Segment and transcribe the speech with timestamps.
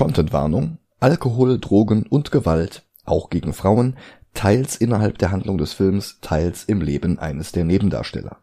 [0.00, 3.98] Contentwarnung: Alkohol, Drogen und Gewalt, auch gegen Frauen,
[4.32, 8.38] teils innerhalb der Handlung des Films, teils im Leben eines der Nebendarsteller.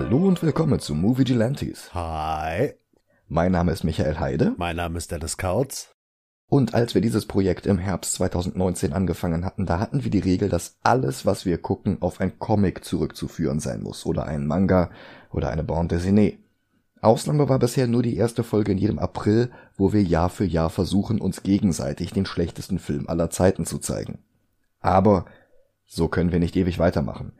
[0.00, 1.92] Hallo und willkommen zu Movie Gelantes.
[1.92, 2.74] Hi,
[3.26, 5.92] Mein Name ist Michael Heide mein Name ist Dennis Kautz.
[6.46, 10.48] und als wir dieses Projekt im Herbst 2019 angefangen hatten, da hatten wir die Regel,
[10.50, 14.90] dass alles, was wir gucken, auf ein Comic zurückzuführen sein muss oder einen Manga
[15.32, 16.38] oder eine Bande dessinée.
[17.00, 20.70] Ausnahme war bisher nur die erste Folge in jedem April, wo wir Jahr für Jahr
[20.70, 24.20] versuchen, uns gegenseitig den schlechtesten Film aller Zeiten zu zeigen.
[24.78, 25.24] Aber
[25.86, 27.32] so können wir nicht ewig weitermachen.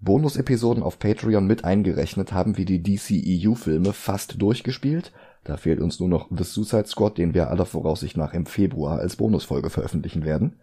[0.00, 5.12] Bonus-Episoden auf Patreon mit eingerechnet haben wir die DCEU-Filme fast durchgespielt.
[5.42, 9.00] Da fehlt uns nur noch The Suicide Squad, den wir aller Voraussicht nach im Februar
[9.00, 10.60] als Bonusfolge veröffentlichen werden.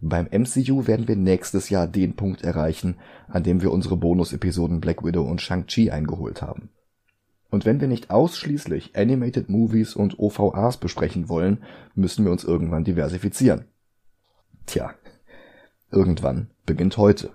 [0.00, 2.96] Beim MCU werden wir nächstes Jahr den Punkt erreichen,
[3.28, 6.70] an dem wir unsere Bonus-Episoden Black Widow und Shang-Chi eingeholt haben.
[7.50, 11.62] Und wenn wir nicht ausschließlich Animated Movies und OVAs besprechen wollen,
[11.94, 13.66] müssen wir uns irgendwann diversifizieren.
[14.66, 14.94] Tja,
[15.92, 17.30] irgendwann beginnt heute.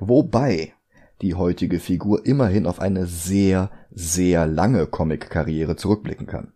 [0.00, 0.72] Wobei
[1.20, 6.52] die heutige Figur immerhin auf eine sehr, sehr lange Comic-Karriere zurückblicken kann.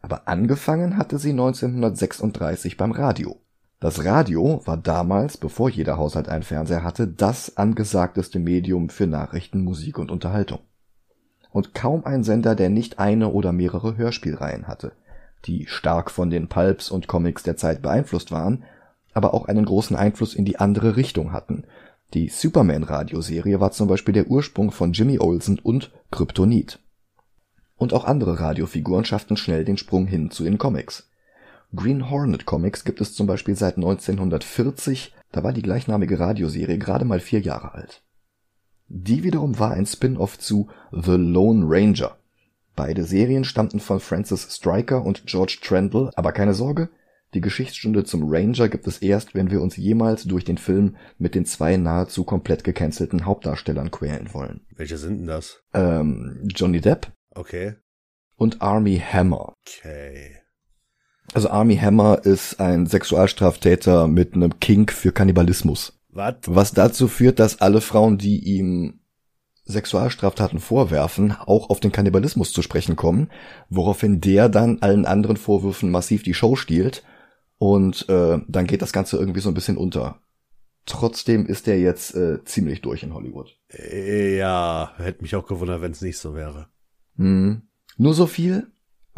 [0.00, 3.40] Aber angefangen hatte sie 1936 beim Radio.
[3.80, 9.62] Das Radio war damals, bevor jeder Haushalt einen Fernseher hatte, das angesagteste Medium für Nachrichten,
[9.62, 10.60] Musik und Unterhaltung.
[11.50, 14.92] Und kaum ein Sender, der nicht eine oder mehrere Hörspielreihen hatte,
[15.46, 18.62] die stark von den Pulps und Comics der Zeit beeinflusst waren,
[19.14, 21.64] aber auch einen großen Einfluss in die andere Richtung hatten
[22.14, 26.80] die Superman-Radioserie war zum Beispiel der Ursprung von Jimmy Olsen und Kryptonit.
[27.76, 31.10] Und auch andere Radiofiguren schafften schnell den Sprung hin zu den Comics.
[31.74, 37.04] Green Hornet Comics gibt es zum Beispiel seit 1940, da war die gleichnamige Radioserie gerade
[37.04, 38.02] mal vier Jahre alt.
[38.88, 42.16] Die wiederum war ein Spin-off zu The Lone Ranger.
[42.74, 46.88] Beide Serien stammten von Francis Stryker und George Trendle, aber keine Sorge,
[47.34, 51.34] die Geschichtsstunde zum Ranger gibt es erst, wenn wir uns jemals durch den Film mit
[51.34, 54.62] den zwei nahezu komplett gecancelten Hauptdarstellern quälen wollen.
[54.74, 55.62] Welche sind denn das?
[55.74, 57.74] Ähm, Johnny Depp Okay.
[58.36, 59.52] und Army Hammer.
[59.66, 60.36] Okay.
[61.34, 66.00] Also Army Hammer ist ein Sexualstraftäter mit einem Kink für Kannibalismus.
[66.08, 66.36] Was?
[66.46, 69.00] Was dazu führt, dass alle Frauen, die ihm
[69.66, 73.28] Sexualstraftaten vorwerfen, auch auf den Kannibalismus zu sprechen kommen,
[73.68, 77.04] woraufhin der dann allen anderen Vorwürfen massiv die Show stiehlt
[77.58, 80.20] und äh, dann geht das Ganze irgendwie so ein bisschen unter.
[80.86, 83.58] Trotzdem ist er jetzt äh, ziemlich durch in Hollywood.
[83.92, 86.68] Ja, hätte mich auch gewundert, wenn es nicht so wäre.
[87.16, 87.62] Hm.
[87.98, 88.68] Nur so viel.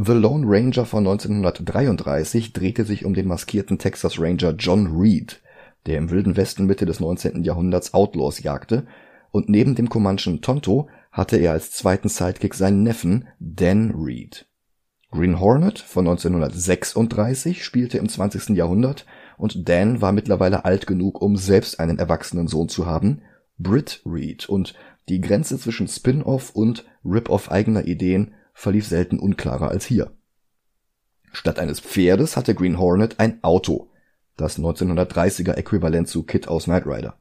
[0.03, 5.43] The Lone Ranger von 1933 drehte sich um den maskierten Texas Ranger John Reed,
[5.87, 7.45] der im wilden Westen Mitte des 19.
[7.45, 8.87] Jahrhunderts Outlaws jagte,
[9.31, 14.47] und neben dem Comanchen Tonto hatte er als zweiten Sidekick seinen Neffen Dan Reed.
[15.11, 18.51] Green Hornet von 1936 spielte im 20.
[18.51, 19.07] Jahrhundert
[19.37, 23.23] und Dan war mittlerweile alt genug, um selbst einen erwachsenen Sohn zu haben,
[23.59, 24.75] Britt Reed, und
[25.09, 30.13] die Grenze zwischen Spin-off und Rip-off eigener Ideen verlief selten unklarer als hier.
[31.33, 33.91] Statt eines Pferdes hatte Green Hornet ein Auto,
[34.37, 37.20] das 1930er Äquivalent zu Kid aus Knight Rider.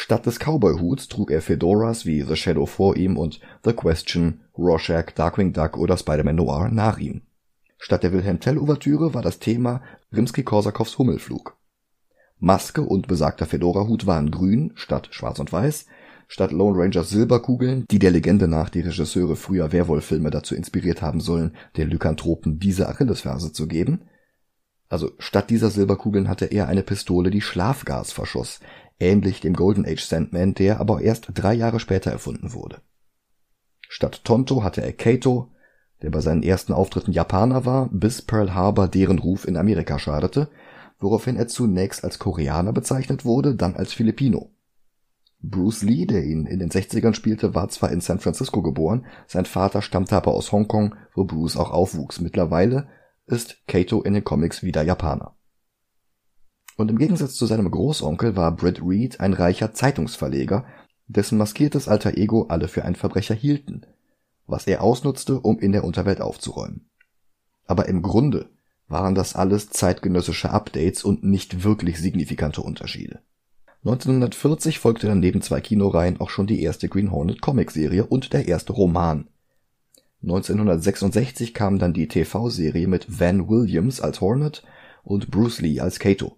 [0.00, 5.10] Statt des Cowboy-Huts trug er Fedoras wie The Shadow vor ihm und The Question, Rorschach,
[5.12, 7.22] Darkwing Duck oder Spider-Man Noir nach ihm.
[7.78, 9.82] Statt der Wilhelm Tell-Ouvertüre war das Thema
[10.12, 11.56] Rimsky-Korsakows Hummelflug.
[12.38, 15.86] Maske und besagter Fedora-Hut waren grün statt schwarz und weiß,
[16.28, 21.20] statt Lone Rangers Silberkugeln, die der Legende nach die Regisseure früher Werwolf-Filme dazu inspiriert haben
[21.20, 24.02] sollen, den Lykanthropen diese Achillesferse zu geben.
[24.88, 28.60] Also statt dieser Silberkugeln hatte er eine Pistole, die Schlafgas verschoss,
[29.00, 32.80] ähnlich dem Golden Age Sandman, der aber erst drei Jahre später erfunden wurde.
[33.88, 35.50] Statt Tonto hatte er Kato,
[36.02, 40.48] der bei seinen ersten Auftritten Japaner war, bis Pearl Harbor deren Ruf in Amerika schadete,
[41.00, 44.50] woraufhin er zunächst als Koreaner bezeichnet wurde, dann als Filipino.
[45.40, 49.46] Bruce Lee, der ihn in den 60ern spielte, war zwar in San Francisco geboren, sein
[49.46, 52.20] Vater stammte aber aus Hongkong, wo Bruce auch aufwuchs.
[52.20, 52.88] Mittlerweile
[53.26, 55.37] ist Kato in den Comics wieder Japaner.
[56.78, 60.64] Und im Gegensatz zu seinem Großonkel war Britt Reed ein reicher Zeitungsverleger,
[61.08, 63.82] dessen maskiertes alter Ego alle für einen Verbrecher hielten,
[64.46, 66.88] was er ausnutzte, um in der Unterwelt aufzuräumen.
[67.66, 68.48] Aber im Grunde
[68.86, 73.18] waren das alles zeitgenössische Updates und nicht wirklich signifikante Unterschiede.
[73.84, 78.46] 1940 folgte dann neben zwei Kinoreihen auch schon die erste Green Hornet Comicserie und der
[78.46, 79.26] erste Roman.
[80.22, 84.62] 1966 kam dann die TV-Serie mit Van Williams als Hornet
[85.02, 86.37] und Bruce Lee als Kato.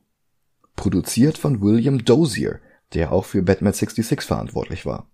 [0.76, 2.60] Produziert von William Dozier,
[2.94, 5.10] der auch für Batman 66 verantwortlich war.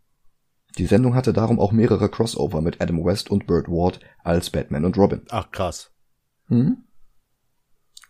[0.79, 4.85] Die Sendung hatte darum auch mehrere Crossover mit Adam West und Burt Ward als Batman
[4.85, 5.23] und Robin.
[5.31, 5.91] Ach krass.
[6.49, 6.85] Hm?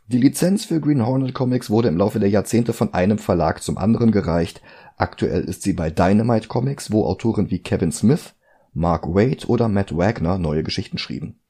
[0.08, 3.76] Die Lizenz für Green Hornet Comics wurde im Laufe der Jahrzehnte von einem Verlag zum
[3.76, 4.62] anderen gereicht.
[4.96, 8.34] Aktuell ist sie bei Dynamite Comics, wo Autoren wie Kevin Smith,
[8.72, 11.40] Mark Waid oder Matt Wagner neue Geschichten schrieben.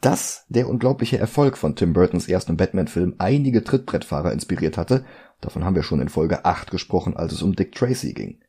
[0.00, 5.04] Dass der unglaubliche Erfolg von Tim Burtons ersten Batman-Film einige Trittbrettfahrer inspiriert hatte,
[5.42, 8.40] davon haben wir schon in Folge 8 gesprochen, als es um Dick Tracy ging.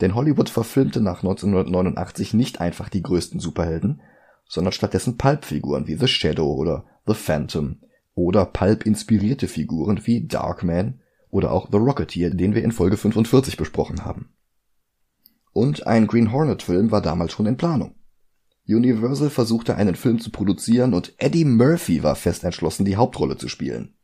[0.00, 4.02] Denn Hollywood verfilmte nach 1989 nicht einfach die größten Superhelden,
[4.48, 7.76] sondern stattdessen Pulp-Figuren wie The Shadow oder The Phantom
[8.14, 11.00] oder Pulp-inspirierte Figuren wie Darkman
[11.30, 14.34] oder auch The Rocketeer, den wir in Folge 45 besprochen haben.
[15.52, 17.94] Und ein Green Hornet-Film war damals schon in Planung.
[18.68, 23.48] Universal versuchte einen Film zu produzieren und Eddie Murphy war fest entschlossen, die Hauptrolle zu
[23.48, 23.94] spielen.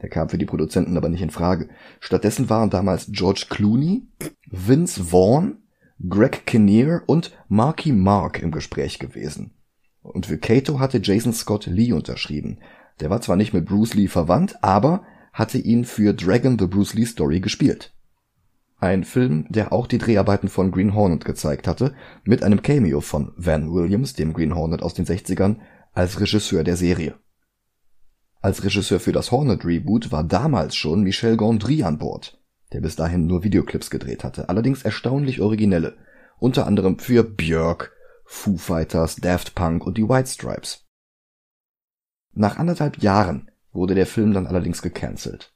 [0.00, 1.68] Der kam für die Produzenten aber nicht in Frage.
[2.00, 4.06] Stattdessen waren damals George Clooney,
[4.46, 5.58] Vince Vaughn,
[6.08, 9.54] Greg Kinnear und Marky Mark im Gespräch gewesen.
[10.02, 12.60] Und für Kato hatte Jason Scott Lee unterschrieben.
[13.00, 16.94] Der war zwar nicht mit Bruce Lee verwandt, aber hatte ihn für Dragon the Bruce
[16.94, 17.92] Lee Story gespielt.
[18.80, 23.32] Ein Film, der auch die Dreharbeiten von Green Hornet gezeigt hatte, mit einem Cameo von
[23.36, 25.56] Van Williams, dem Green Hornet aus den 60ern,
[25.92, 27.18] als Regisseur der Serie.
[28.40, 32.40] Als Regisseur für das Hornet Reboot war damals schon Michel Gondry an Bord,
[32.72, 35.96] der bis dahin nur Videoclips gedreht hatte, allerdings erstaunlich originelle,
[36.38, 37.92] unter anderem für Björk,
[38.24, 40.86] Foo Fighters, Daft Punk und die White Stripes.
[42.32, 45.52] Nach anderthalb Jahren wurde der Film dann allerdings gecancelt.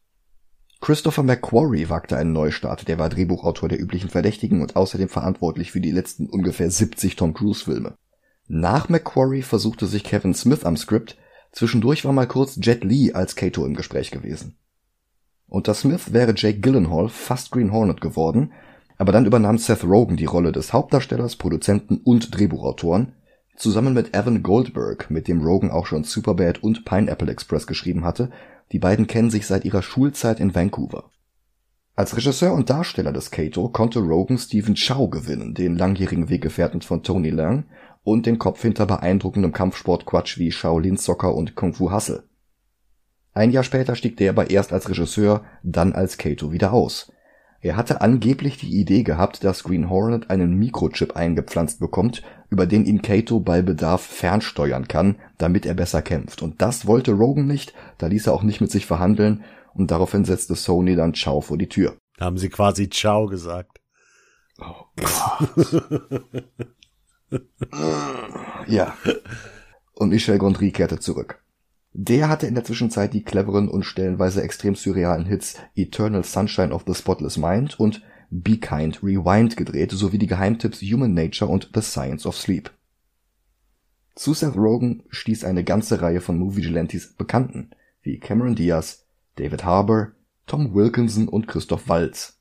[0.82, 5.80] Christopher McQuarrie wagte einen Neustart, der war Drehbuchautor der üblichen Verdächtigen und außerdem verantwortlich für
[5.80, 7.94] die letzten ungefähr 70 Tom Cruise Filme.
[8.48, 11.16] Nach McQuarrie versuchte sich Kevin Smith am Skript,
[11.52, 14.56] zwischendurch war mal kurz Jet Li als Kato im Gespräch gewesen.
[15.46, 18.52] Unter Smith wäre Jake Gyllenhaal fast Green Hornet geworden,
[18.98, 23.12] aber dann übernahm Seth Rogen die Rolle des Hauptdarstellers, Produzenten und Drehbuchautoren,
[23.54, 28.32] zusammen mit Evan Goldberg, mit dem Rogen auch schon Superbad und Pineapple Express geschrieben hatte
[28.72, 31.10] die beiden kennen sich seit ihrer Schulzeit in Vancouver.
[31.94, 37.02] Als Regisseur und Darsteller des Kato konnte Rogan Stephen Chow gewinnen, den langjährigen Weggefährten von
[37.02, 37.64] Tony Leung
[38.02, 42.24] und den Kopf hinter beeindruckendem Kampfsport-Quatsch wie Shaolin Soccer und Kung Fu Hustle.
[43.34, 47.11] Ein Jahr später stieg der aber erst als Regisseur, dann als Kato wieder aus.
[47.62, 52.84] Er hatte angeblich die Idee gehabt, dass Green Hornet einen Mikrochip eingepflanzt bekommt, über den
[52.84, 56.42] ihn Kato bei Bedarf fernsteuern kann, damit er besser kämpft.
[56.42, 59.44] Und das wollte Rogan nicht, da ließ er auch nicht mit sich verhandeln
[59.74, 61.96] und daraufhin setzte Sony dann Ciao vor die Tür.
[62.18, 63.80] Da haben sie quasi Ciao gesagt.
[64.58, 65.82] Oh Gott.
[68.66, 68.94] ja.
[69.94, 71.41] Und Michel Gondry kehrte zurück.
[71.94, 76.84] Der hatte in der Zwischenzeit die cleveren und stellenweise extrem surrealen Hits Eternal Sunshine of
[76.86, 81.82] the Spotless Mind und Be Kind Rewind gedreht, sowie die Geheimtipps Human Nature und The
[81.82, 82.70] Science of Sleep.
[84.14, 87.70] Zu Seth Rogen stieß eine ganze Reihe von Movie-Gelantes Bekannten,
[88.02, 89.06] wie Cameron Diaz,
[89.36, 90.12] David Harbour,
[90.46, 92.38] Tom Wilkinson und Christoph Waltz.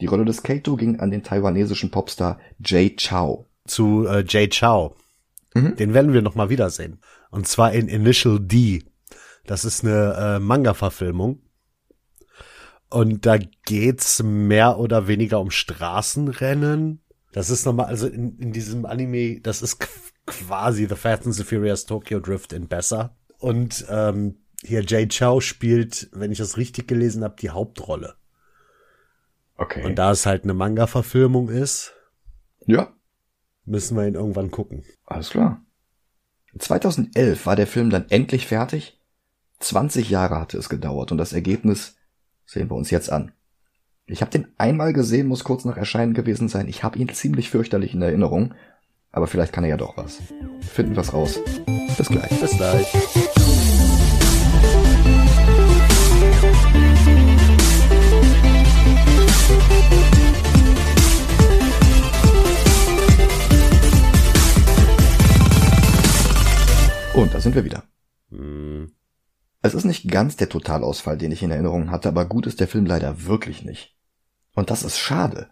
[0.00, 3.46] Die Rolle des Kato ging an den taiwanesischen Popstar Jay Chou.
[3.64, 4.96] Zu äh, Jay Chou.
[5.54, 5.76] Mhm.
[5.76, 6.98] Den werden wir noch mal wiedersehen.
[7.32, 8.84] Und zwar in Initial D.
[9.46, 11.40] Das ist eine äh, Manga-Verfilmung.
[12.90, 17.00] Und da geht's mehr oder weniger um Straßenrennen.
[17.32, 19.78] Das ist nochmal, also in, in diesem Anime, das ist
[20.26, 23.16] quasi The Fast and the Furious Tokyo Drift in besser.
[23.38, 28.14] Und ähm, hier Jay Chow spielt, wenn ich das richtig gelesen habe, die Hauptrolle.
[29.56, 29.86] Okay.
[29.86, 31.94] Und da es halt eine Manga-Verfilmung ist,
[32.66, 32.92] ja,
[33.64, 34.84] müssen wir ihn irgendwann gucken.
[35.06, 35.64] Alles klar.
[36.58, 39.00] 2011 war der Film dann endlich fertig.
[39.60, 41.96] 20 Jahre hatte es gedauert und das Ergebnis
[42.44, 43.32] sehen wir uns jetzt an.
[44.06, 46.68] Ich habe den einmal gesehen, muss kurz nach Erscheinen gewesen sein.
[46.68, 48.54] Ich habe ihn ziemlich fürchterlich in Erinnerung,
[49.12, 50.18] aber vielleicht kann er ja doch was.
[50.60, 51.38] Finden wir's raus.
[51.96, 52.40] Bis gleich.
[52.40, 52.86] Bis gleich.
[67.62, 67.84] Wir wieder.
[68.30, 68.92] Hm.
[69.62, 72.68] Es ist nicht ganz der Totalausfall, den ich in Erinnerung hatte, aber gut ist der
[72.68, 73.96] Film leider wirklich nicht.
[74.54, 75.50] Und das ist schade.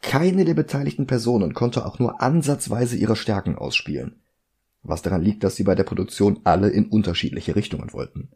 [0.00, 4.22] Keine der beteiligten Personen konnte auch nur ansatzweise ihre Stärken ausspielen.
[4.82, 8.30] Was daran liegt, dass sie bei der Produktion alle in unterschiedliche Richtungen wollten.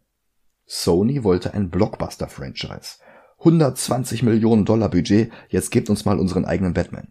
[0.66, 2.98] Sony wollte ein Blockbuster-Franchise.
[3.38, 7.08] 120 Millionen Dollar Budget, jetzt gebt uns mal unseren eigenen Batman.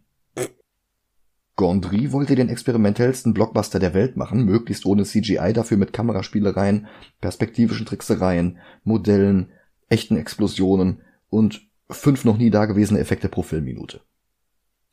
[1.55, 6.87] Gondry wollte den experimentellsten Blockbuster der Welt machen, möglichst ohne CGI, dafür mit Kameraspielereien,
[7.21, 9.51] perspektivischen Tricksereien, Modellen,
[9.87, 14.01] echten Explosionen und fünf noch nie dagewesene Effekte pro Filmminute.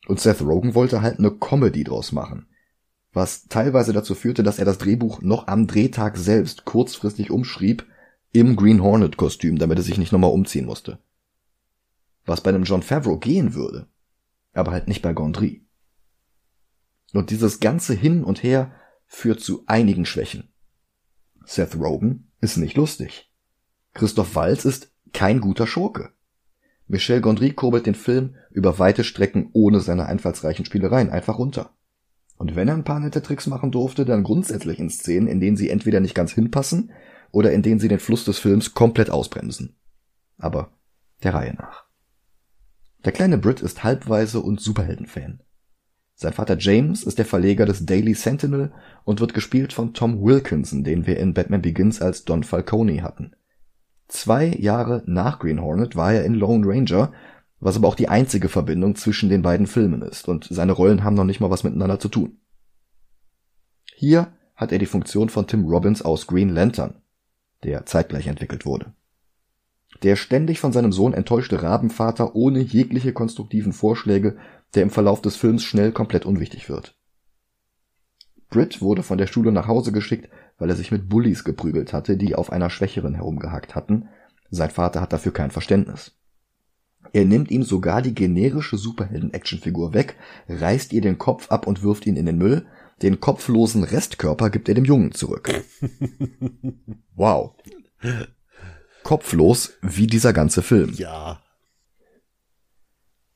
[0.07, 2.47] Und Seth Rogen wollte halt eine Comedy draus machen,
[3.11, 7.85] was teilweise dazu führte, dass er das Drehbuch noch am Drehtag selbst kurzfristig umschrieb
[8.31, 10.99] im Green Hornet Kostüm, damit er sich nicht nochmal umziehen musste.
[12.25, 13.87] Was bei einem John Favreau gehen würde,
[14.53, 15.61] aber halt nicht bei Gondry.
[17.13, 18.73] Und dieses ganze Hin und Her
[19.05, 20.49] führt zu einigen Schwächen.
[21.45, 23.31] Seth Rogen ist nicht lustig.
[23.93, 26.09] Christoph Walz ist kein guter Schurke.
[26.87, 31.75] Michel Gondry kurbelt den Film über weite Strecken ohne seine einfallsreichen Spielereien einfach runter.
[32.37, 35.55] Und wenn er ein paar nette Tricks machen durfte, dann grundsätzlich in Szenen, in denen
[35.55, 36.91] sie entweder nicht ganz hinpassen
[37.31, 39.75] oder in denen sie den Fluss des Films komplett ausbremsen.
[40.37, 40.71] Aber
[41.23, 41.85] der Reihe nach.
[43.05, 45.41] Der kleine Brit ist halbweise und Superheldenfan.
[46.23, 48.71] Sein Vater James ist der Verleger des Daily Sentinel
[49.03, 53.33] und wird gespielt von Tom Wilkinson, den wir in Batman Begins als Don Falcone hatten.
[54.07, 57.11] Zwei Jahre nach Green Hornet war er in Lone Ranger,
[57.59, 61.17] was aber auch die einzige Verbindung zwischen den beiden Filmen ist, und seine Rollen haben
[61.17, 62.37] noch nicht mal was miteinander zu tun.
[63.93, 67.01] Hier hat er die Funktion von Tim Robbins aus Green Lantern,
[67.65, 68.93] der zeitgleich entwickelt wurde.
[70.03, 74.37] Der ständig von seinem Sohn enttäuschte Rabenvater ohne jegliche konstruktiven Vorschläge,
[74.75, 76.95] der im Verlauf des Films schnell komplett unwichtig wird.
[78.49, 82.17] Britt wurde von der Schule nach Hause geschickt, weil er sich mit Bullies geprügelt hatte,
[82.17, 84.09] die auf einer Schwächeren herumgehackt hatten.
[84.51, 86.11] Sein Vater hat dafür kein Verständnis.
[87.11, 90.15] Er nimmt ihm sogar die generische Superhelden-Actionfigur weg,
[90.47, 92.65] reißt ihr den Kopf ab und wirft ihn in den Müll.
[93.01, 95.49] Den kopflosen Restkörper gibt er dem Jungen zurück.
[97.15, 97.53] Wow.
[99.03, 100.93] Kopflos wie dieser ganze Film.
[100.95, 101.42] Ja.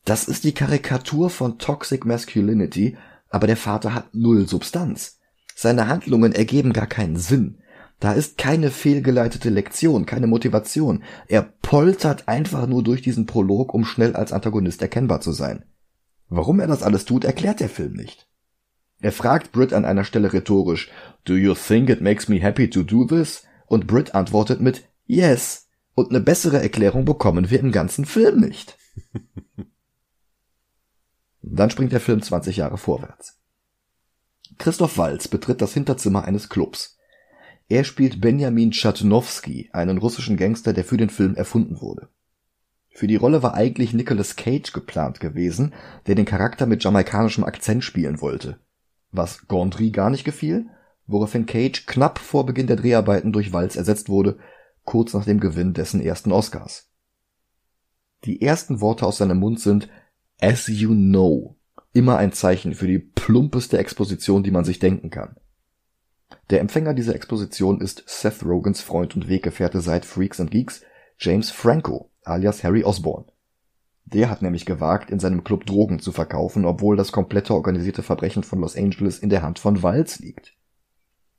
[0.08, 2.96] Das ist die Karikatur von Toxic Masculinity,
[3.30, 5.20] aber der Vater hat null Substanz.
[5.54, 7.58] Seine Handlungen ergeben gar keinen Sinn.
[8.00, 11.04] Da ist keine fehlgeleitete Lektion, keine Motivation.
[11.28, 15.66] Er poltert einfach nur durch diesen Prolog, um schnell als Antagonist erkennbar zu sein.
[16.30, 18.30] Warum er das alles tut, erklärt der Film nicht.
[19.02, 20.90] Er fragt Brit an einer Stelle rhetorisch,
[21.26, 23.44] Do you think it makes me happy to do this?
[23.66, 25.68] Und Brit antwortet mit Yes.
[25.96, 28.78] Und eine bessere Erklärung bekommen wir im ganzen Film nicht.
[31.52, 33.40] Dann springt der Film 20 Jahre vorwärts.
[34.58, 36.98] Christoph Walz betritt das Hinterzimmer eines Clubs.
[37.70, 42.10] Er spielt Benjamin Chatnowski, einen russischen Gangster, der für den Film erfunden wurde.
[42.94, 45.74] Für die Rolle war eigentlich Nicolas Cage geplant gewesen,
[46.08, 48.60] der den Charakter mit jamaikanischem Akzent spielen wollte.
[49.12, 50.68] Was Gondry gar nicht gefiel,
[51.06, 54.40] woraufhin Cage knapp vor Beginn der Dreharbeiten durch Walz ersetzt wurde,
[54.84, 56.90] kurz nach dem Gewinn dessen ersten Oscars.
[58.24, 59.90] Die ersten Worte aus seinem Mund sind
[60.40, 61.56] As you know.
[61.94, 65.38] Immer ein Zeichen für die plumpeste Exposition, die man sich denken kann.
[66.52, 70.84] Der Empfänger dieser Exposition ist Seth Rogans Freund und Weggefährte seit Freaks and Geeks,
[71.18, 73.26] James Franco, alias Harry Osborne.
[74.06, 78.44] Der hat nämlich gewagt, in seinem Club Drogen zu verkaufen, obwohl das komplette organisierte Verbrechen
[78.44, 80.54] von Los Angeles in der Hand von Walz liegt.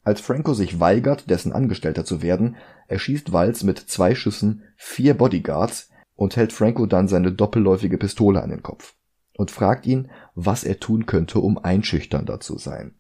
[0.03, 2.57] Als Franco sich weigert, dessen Angestellter zu werden,
[2.89, 5.89] erschießt Walz mit zwei Schüssen vier Bodyguards
[6.19, 8.97] und hält Franco dann seine doppelläufige Pistole an den Kopf
[9.35, 12.97] und fragt ihn, was er tun könnte, um einschüchternder zu sein.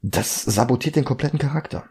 [0.00, 1.88] Das sabotiert den kompletten Charakter.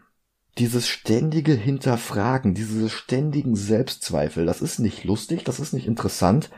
[0.56, 6.48] Dieses ständige Hinterfragen, diese ständigen Selbstzweifel, das ist nicht lustig, das ist nicht interessant,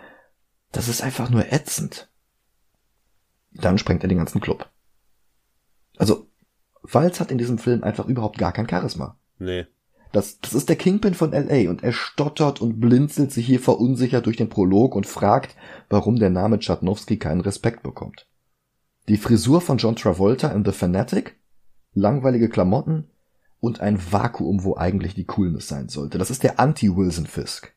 [0.71, 2.09] das ist einfach nur ätzend.
[3.51, 4.71] Dann sprengt er den ganzen Club.
[5.97, 6.29] Also,
[6.83, 9.19] Walz hat in diesem Film einfach überhaupt gar kein Charisma.
[9.39, 9.67] Nee.
[10.13, 14.27] Das, das ist der Kingpin von LA und er stottert und blinzelt sich hier verunsichert
[14.27, 15.57] durch den Prolog und fragt,
[15.89, 18.27] warum der Name Chatnowski keinen Respekt bekommt.
[19.09, 21.39] Die Frisur von John Travolta in The Fanatic,
[21.95, 23.11] langweilige Klamotten
[23.61, 26.19] und ein Vakuum, wo eigentlich die Coolness sein sollte.
[26.19, 27.73] Das ist der Anti-Wilson Fisk.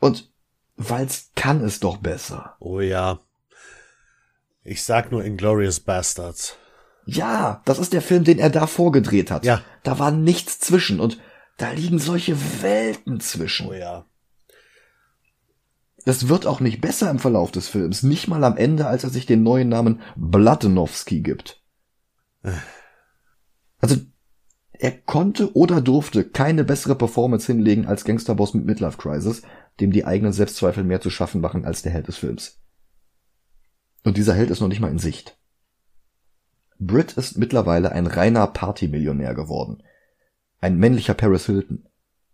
[0.00, 0.30] Und
[0.76, 2.56] Walz kann es doch besser.
[2.58, 3.20] Oh ja.
[4.64, 6.56] Ich sag nur Inglorious Bastards.
[7.06, 9.44] Ja, das ist der Film, den er da vorgedreht hat.
[9.44, 9.60] Ja.
[9.82, 11.18] Da war nichts zwischen und
[11.56, 13.68] da liegen solche Welten zwischen.
[13.68, 14.06] Oh ja.
[16.04, 19.10] Das wird auch nicht besser im Verlauf des Films, nicht mal am Ende, als er
[19.10, 21.62] sich den neuen Namen Bladenowski gibt.
[23.78, 23.96] Also,
[24.72, 29.42] er konnte oder durfte keine bessere Performance hinlegen als Gangsterboss mit Midlife Crisis,
[29.80, 32.60] dem die eigenen Selbstzweifel mehr zu schaffen machen als der Held des Films.
[34.02, 35.38] Und dieser Held ist noch nicht mal in Sicht.
[36.78, 39.82] Britt ist mittlerweile ein reiner Partymillionär geworden
[40.64, 41.84] ein männlicher Paris Hilton.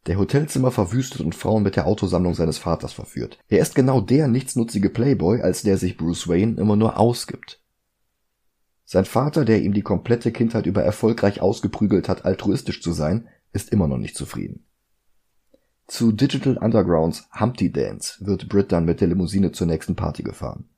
[0.06, 3.38] der Hotelzimmer verwüstet und Frauen mit der Autosammlung seines Vaters verführt.
[3.48, 7.60] Er ist genau der nichtsnutzige Playboy, als der sich Bruce Wayne immer nur ausgibt.
[8.84, 13.72] Sein Vater, der ihm die komplette Kindheit über erfolgreich ausgeprügelt hat, altruistisch zu sein, ist
[13.72, 14.64] immer noch nicht zufrieden.
[15.88, 20.68] Zu Digital Undergrounds Humpty Dance wird Britt dann mit der Limousine zur nächsten Party gefahren.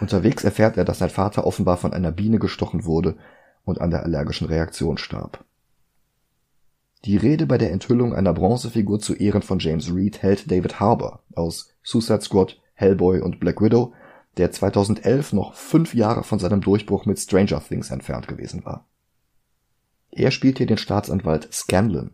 [0.00, 3.16] Unterwegs erfährt er, dass sein Vater offenbar von einer Biene gestochen wurde
[3.64, 5.46] und an der allergischen Reaktion starb.
[7.06, 11.20] Die Rede bei der Enthüllung einer Bronzefigur zu Ehren von James Reed hält David Harbour
[11.36, 13.92] aus Suicide Squad, Hellboy und Black Widow,
[14.38, 18.88] der 2011 noch fünf Jahre von seinem Durchbruch mit Stranger Things entfernt gewesen war.
[20.10, 22.10] Er spielt hier den Staatsanwalt Scanlon,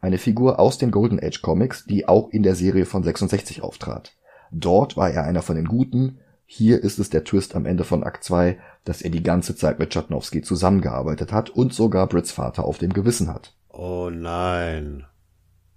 [0.00, 4.14] eine Figur aus den Golden Age Comics, die auch in der Serie von 66 auftrat.
[4.52, 8.04] Dort war er einer von den Guten, hier ist es der Twist am Ende von
[8.04, 12.64] Akt 2, dass er die ganze Zeit mit Chatnowski zusammengearbeitet hat und sogar Brits Vater
[12.64, 13.57] auf dem Gewissen hat.
[13.80, 15.06] Oh nein.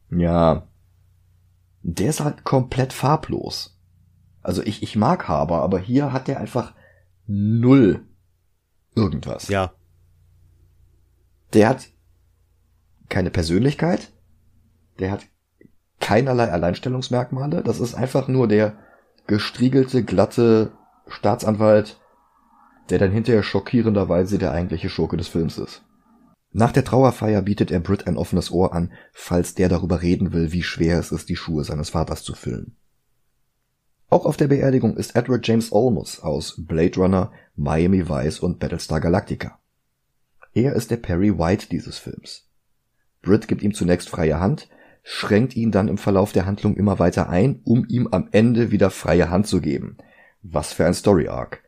[0.09, 0.67] Ja.
[1.83, 3.79] Der ist halt komplett farblos.
[4.41, 6.73] Also ich, ich mag Haber, aber hier hat der einfach
[7.27, 8.03] null
[8.95, 9.49] irgendwas.
[9.49, 9.73] Ja.
[11.53, 11.89] Der hat
[13.07, 14.11] keine Persönlichkeit.
[14.97, 15.27] Der hat
[15.99, 17.61] keinerlei Alleinstellungsmerkmale.
[17.61, 18.79] Das ist einfach nur der
[19.27, 20.71] gestriegelte, glatte
[21.05, 21.99] Staatsanwalt,
[22.89, 25.83] der dann hinterher schockierenderweise der eigentliche Schurke des Films ist.
[26.53, 30.51] Nach der Trauerfeier bietet er Britt ein offenes Ohr an, falls der darüber reden will,
[30.51, 32.75] wie schwer es ist, die Schuhe seines Vaters zu füllen.
[34.09, 38.99] Auch auf der Beerdigung ist Edward James Olmos aus Blade Runner, Miami Vice und Battlestar
[38.99, 39.59] Galactica.
[40.53, 42.49] Er ist der Perry White dieses Films.
[43.21, 44.67] Britt gibt ihm zunächst freie Hand,
[45.03, 48.89] schränkt ihn dann im Verlauf der Handlung immer weiter ein, um ihm am Ende wieder
[48.89, 49.97] freie Hand zu geben.
[50.41, 51.63] Was für ein Story Arc.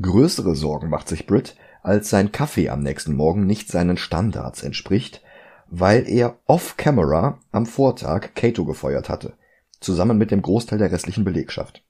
[0.00, 5.22] Größere Sorgen macht sich Britt, als sein Kaffee am nächsten Morgen nicht seinen Standards entspricht,
[5.66, 9.34] weil er off-camera am Vortag Kato gefeuert hatte,
[9.80, 11.84] zusammen mit dem Großteil der restlichen Belegschaft.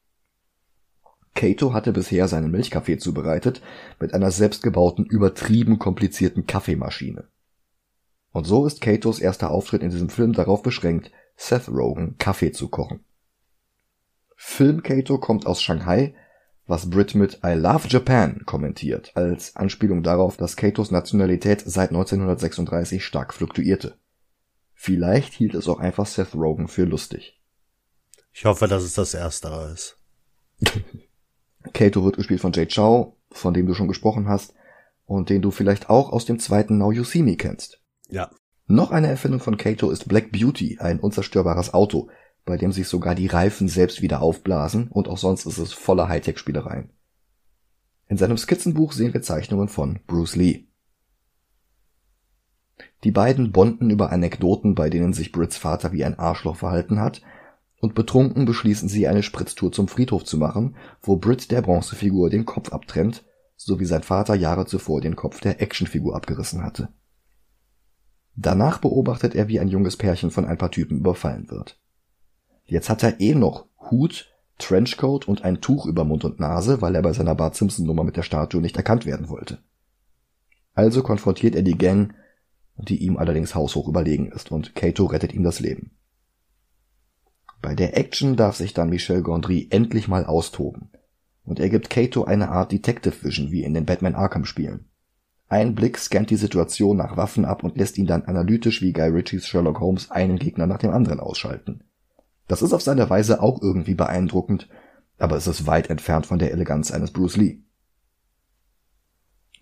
[1.35, 3.63] Kato hatte bisher seinen Milchkaffee zubereitet
[4.01, 7.29] mit einer selbstgebauten, übertrieben komplizierten Kaffeemaschine.
[8.33, 12.69] Und so ist Katos erster Auftritt in diesem Film darauf beschränkt, Seth Rogen Kaffee zu
[12.69, 13.05] kochen.
[14.35, 16.15] Film Kato kommt aus Shanghai,
[16.67, 23.05] was Brit mit I Love Japan kommentiert, als Anspielung darauf, dass Katos Nationalität seit 1936
[23.05, 23.99] stark fluktuierte.
[24.73, 27.41] Vielleicht hielt es auch einfach Seth Rogen für lustig.
[28.33, 29.99] Ich hoffe, dass es das Erstere ist.
[31.73, 34.55] Kato wird gespielt von Jay Chow, von dem du schon gesprochen hast,
[35.07, 37.81] und den du vielleicht auch aus dem zweiten Now You See Me kennst.
[38.09, 38.31] Ja.
[38.67, 42.09] Noch eine Erfindung von Kato ist Black Beauty, ein unzerstörbares Auto,
[42.45, 46.09] bei dem sich sogar die Reifen selbst wieder aufblasen und auch sonst ist es voller
[46.09, 46.91] Hightech-Spielereien.
[48.09, 50.67] In seinem Skizzenbuch sehen wir Zeichnungen von Bruce Lee.
[53.03, 57.23] Die beiden bonden über Anekdoten, bei denen sich Brits Vater wie ein Arschloch verhalten hat,
[57.81, 62.47] und betrunken beschließen sie eine Spritztour zum Friedhof zu machen, wo Brit der Bronzefigur den
[62.47, 63.25] Kopf abtrennt,
[63.57, 66.89] so wie sein Vater Jahre zuvor den Kopf der Actionfigur abgerissen hatte.
[68.37, 71.79] Danach beobachtet er, wie ein junges Pärchen von ein paar Typen überfallen wird.
[72.67, 76.95] Jetzt hat er eh noch Hut, Trenchcoat und ein Tuch über Mund und Nase, weil
[76.95, 79.59] er bei seiner Bart Simpson Nummer mit der Statue nicht erkannt werden wollte.
[80.75, 82.15] Also konfrontiert er die Gang,
[82.77, 85.93] die ihm allerdings haushoch überlegen ist und Kato rettet ihm das Leben.
[87.63, 90.91] Bei der Action darf sich dann Michel Gondry endlich mal austoben
[91.45, 94.87] und er gibt Kato eine Art Detective Vision wie in den Batman Arkham Spielen.
[95.49, 99.09] Ein Blick scannt die Situation nach Waffen ab und lässt ihn dann analytisch wie Guy
[99.09, 101.85] Ritchies Sherlock Holmes einen Gegner nach dem anderen ausschalten.
[102.47, 104.69] Das ist auf seine Weise auch irgendwie beeindruckend,
[105.19, 107.61] aber es ist weit entfernt von der Eleganz eines Bruce Lee.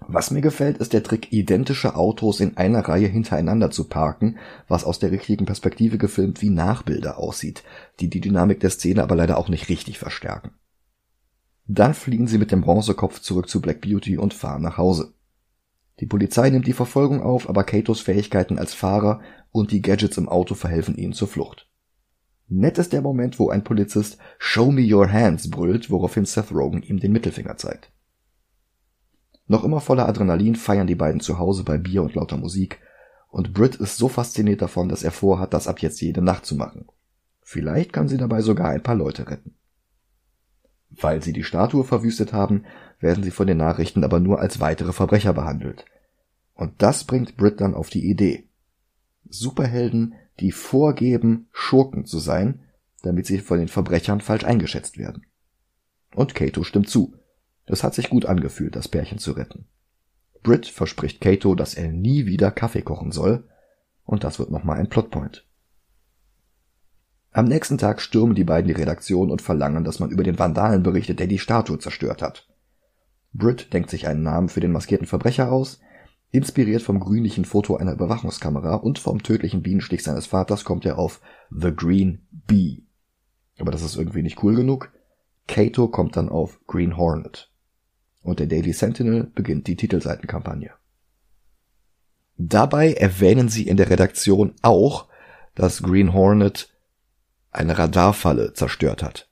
[0.09, 4.85] Was mir gefällt, ist der Trick, identische Autos in einer Reihe hintereinander zu parken, was
[4.85, 7.63] aus der richtigen Perspektive gefilmt wie Nachbilder aussieht,
[8.01, 10.53] die die Dynamik der Szene aber leider auch nicht richtig verstärken.
[11.67, 15.15] Dann fliegen sie mit dem Bronzekopf zurück zu Black Beauty und fahren nach Hause.
[16.01, 19.21] Die Polizei nimmt die Verfolgung auf, aber Katos Fähigkeiten als Fahrer
[19.53, 21.69] und die Gadgets im Auto verhelfen ihnen zur Flucht.
[22.55, 26.83] Nett ist der Moment, wo ein Polizist Show me your hands brüllt, woraufhin Seth Rogen
[26.83, 27.91] ihm den Mittelfinger zeigt.
[29.47, 32.79] Noch immer voller Adrenalin feiern die beiden zu Hause bei Bier und lauter Musik,
[33.29, 36.55] und Britt ist so fasziniert davon, dass er vorhat, das ab jetzt jede Nacht zu
[36.55, 36.87] machen.
[37.41, 39.55] Vielleicht kann sie dabei sogar ein paar Leute retten.
[40.91, 42.65] Weil sie die Statue verwüstet haben,
[43.01, 45.87] werden sie von den Nachrichten aber nur als weitere Verbrecher behandelt.
[46.53, 48.47] Und das bringt Britt dann auf die Idee.
[49.31, 52.61] Superhelden, die vorgeben, Schurken zu sein,
[53.03, 55.27] damit sie von den Verbrechern falsch eingeschätzt werden.
[56.15, 57.15] Und Kato stimmt zu.
[57.67, 59.67] Es hat sich gut angefühlt, das Pärchen zu retten.
[60.43, 63.49] Britt verspricht Kato, dass er nie wieder Kaffee kochen soll,
[64.05, 65.47] Und das wird nochmal ein Plotpoint.
[67.31, 70.83] Am nächsten Tag stürmen die beiden die Redaktion und verlangen, dass man über den Vandalen
[70.83, 72.49] berichtet, der die Statue zerstört hat.
[73.33, 75.81] Britt denkt sich einen Namen für den maskierten Verbrecher aus,
[76.33, 81.21] inspiriert vom grünlichen Foto einer Überwachungskamera und vom tödlichen Bienenstich seines Vaters kommt er auf
[81.51, 82.83] The Green Bee.
[83.59, 84.91] Aber das ist irgendwie nicht cool genug.
[85.47, 87.51] Kato kommt dann auf Green Hornet.
[88.23, 90.71] Und der Daily Sentinel beginnt die Titelseitenkampagne.
[92.39, 95.09] Dabei erwähnen sie in der Redaktion auch,
[95.55, 96.71] dass Green Hornet
[97.51, 99.29] eine Radarfalle zerstört hat.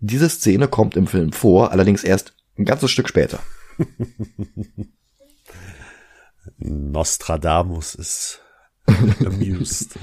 [0.00, 3.38] Diese Szene kommt im Film vor, allerdings erst ein ganzes Stück später.
[6.58, 8.40] Nostradamus ist
[8.86, 9.98] amused.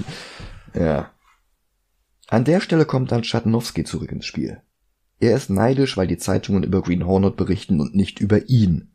[0.74, 1.10] ja.
[2.28, 4.62] An der Stelle kommt dann Schattenowski zurück ins Spiel.
[5.18, 8.90] Er ist neidisch, weil die Zeitungen über Green Hornet berichten und nicht über ihn.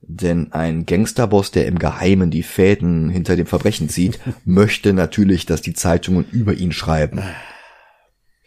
[0.00, 5.62] Denn ein Gangsterboss, der im Geheimen die Fäden hinter dem Verbrechen zieht, möchte natürlich, dass
[5.62, 7.22] die Zeitungen über ihn schreiben.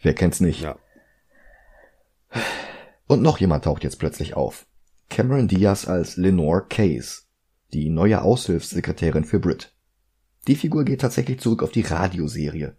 [0.02, 0.60] Wer kennt's nicht?
[0.60, 0.78] Ja.
[3.06, 4.66] Und noch jemand taucht jetzt plötzlich auf.
[5.08, 7.22] Cameron Diaz als Lenore Case,
[7.76, 9.74] die neue Aushilfssekretärin für Brit.
[10.48, 12.74] Die Figur geht tatsächlich zurück auf die Radioserie.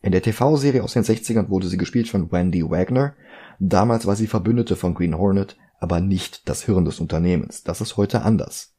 [0.00, 3.14] In der TV-Serie aus den 60ern wurde sie gespielt von Wendy Wagner.
[3.60, 7.62] Damals war sie Verbündete von Green Hornet, aber nicht das Hirn des Unternehmens.
[7.62, 8.74] Das ist heute anders.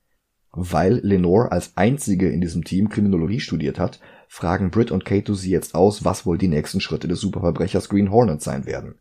[0.52, 5.50] Weil Lenore als einzige in diesem Team Kriminologie studiert hat, fragen Britt und Kato sie
[5.50, 8.96] jetzt aus, was wohl die nächsten Schritte des Superverbrechers Green Hornet sein werden.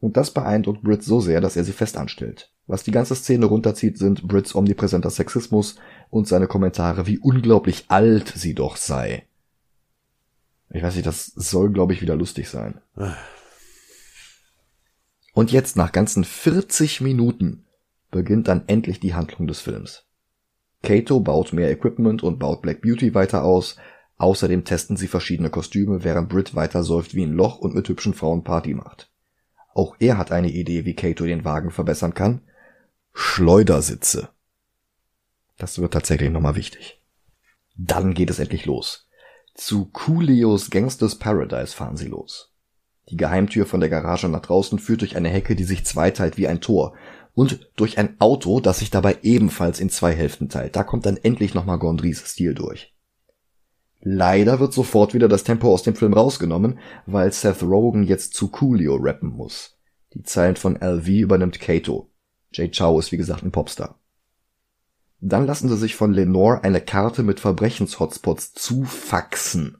[0.00, 2.52] Und das beeindruckt Britt so sehr, dass er sie fest anstellt.
[2.68, 5.76] Was die ganze Szene runterzieht, sind Brits omnipräsenter Sexismus
[6.10, 9.26] und seine Kommentare, wie unglaublich alt sie doch sei.
[10.70, 12.80] Ich weiß nicht, das soll, glaube ich, wieder lustig sein.
[15.32, 17.64] Und jetzt nach ganzen 40 Minuten
[18.10, 20.04] beginnt dann endlich die Handlung des Films.
[20.82, 23.76] Kato baut mehr Equipment und baut Black Beauty weiter aus.
[24.18, 28.12] Außerdem testen sie verschiedene Kostüme, während Brit weiter säuft wie ein Loch und mit hübschen
[28.12, 29.10] Frauen Party macht.
[29.74, 32.42] Auch er hat eine Idee, wie Kato den Wagen verbessern kann.
[33.20, 34.28] Schleudersitze.
[35.56, 37.02] Das wird tatsächlich nochmal wichtig.
[37.76, 39.08] Dann geht es endlich los.
[39.56, 42.54] Zu Coolios Gangsters Paradise fahren sie los.
[43.10, 46.46] Die Geheimtür von der Garage nach draußen führt durch eine Hecke, die sich zweiteilt wie
[46.46, 46.94] ein Tor.
[47.34, 50.76] Und durch ein Auto, das sich dabei ebenfalls in zwei Hälften teilt.
[50.76, 52.94] Da kommt dann endlich nochmal Gondrys Stil durch.
[54.00, 58.46] Leider wird sofort wieder das Tempo aus dem Film rausgenommen, weil Seth Rogen jetzt zu
[58.48, 59.76] Coolio rappen muss.
[60.14, 62.07] Die Zeilen von LV übernimmt Kato.
[62.52, 63.98] Jay Chow ist wie gesagt ein Popstar.
[65.20, 69.78] Dann lassen sie sich von Lenore eine Karte mit Verbrechenshotspots zufaxen.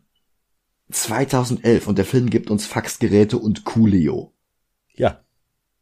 [0.91, 4.33] 2011 und der Film gibt uns Faxgeräte und Coolio.
[4.95, 5.21] Ja.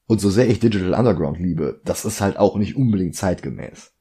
[0.06, 3.92] Und so sehr ich Digital Underground liebe, das ist halt auch nicht unbedingt zeitgemäß.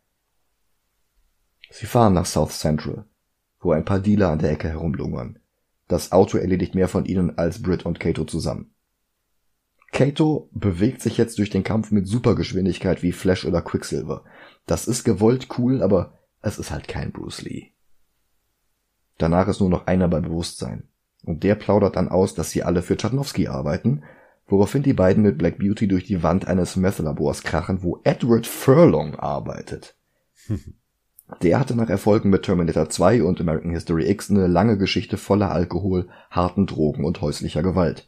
[1.71, 3.05] Sie fahren nach South Central,
[3.59, 5.39] wo ein paar Dealer an der Ecke herumlungern.
[5.87, 8.74] Das Auto erledigt mehr von ihnen als Britt und Kato zusammen.
[9.91, 14.23] Kato bewegt sich jetzt durch den Kampf mit Supergeschwindigkeit wie Flash oder Quicksilver.
[14.65, 17.71] Das ist gewollt cool, aber es ist halt kein Bruce Lee.
[19.17, 20.89] Danach ist nur noch einer bei Bewusstsein.
[21.23, 24.03] Und der plaudert dann aus, dass sie alle für Tchaikovsky arbeiten,
[24.47, 29.15] woraufhin die beiden mit Black Beauty durch die Wand eines Meth-Labors krachen, wo Edward Furlong
[29.15, 29.95] arbeitet.
[31.41, 35.51] Der hatte nach Erfolgen mit Terminator 2 und American History X eine lange Geschichte voller
[35.51, 38.07] Alkohol, harten Drogen und häuslicher Gewalt.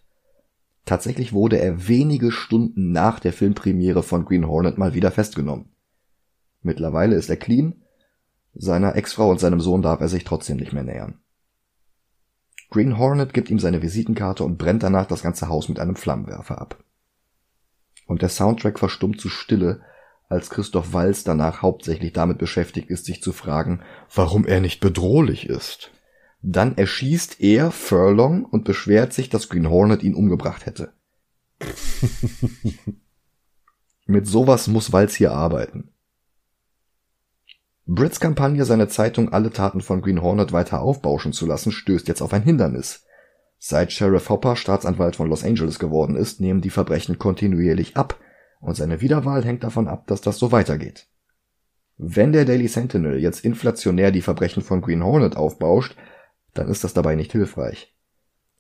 [0.87, 5.67] Tatsächlich wurde er wenige Stunden nach der Filmpremiere von Green Hornet mal wieder festgenommen.
[6.61, 7.83] Mittlerweile ist er clean,
[8.53, 11.19] seiner Ex-Frau und seinem Sohn darf er sich trotzdem nicht mehr nähern.
[12.69, 16.61] Green Hornet gibt ihm seine Visitenkarte und brennt danach das ganze Haus mit einem Flammenwerfer
[16.61, 16.81] ab.
[18.05, 19.81] Und der Soundtrack verstummt zu Stille,
[20.29, 23.81] als Christoph Walz danach hauptsächlich damit beschäftigt ist, sich zu fragen,
[24.15, 25.91] warum er nicht bedrohlich ist.
[26.41, 30.93] Dann erschießt er Furlong und beschwert sich, dass Green Hornet ihn umgebracht hätte.
[34.05, 35.89] Mit sowas muss Walz hier arbeiten.
[37.85, 42.21] Brits Kampagne, seine Zeitung alle Taten von Green Hornet weiter aufbauschen zu lassen, stößt jetzt
[42.21, 43.05] auf ein Hindernis.
[43.59, 48.19] Seit Sheriff Hopper Staatsanwalt von Los Angeles geworden ist, nehmen die Verbrechen kontinuierlich ab,
[48.59, 51.07] und seine Wiederwahl hängt davon ab, dass das so weitergeht.
[51.97, 55.95] Wenn der Daily Sentinel jetzt inflationär die Verbrechen von Green Hornet aufbauscht,
[56.57, 57.93] dann ist das dabei nicht hilfreich.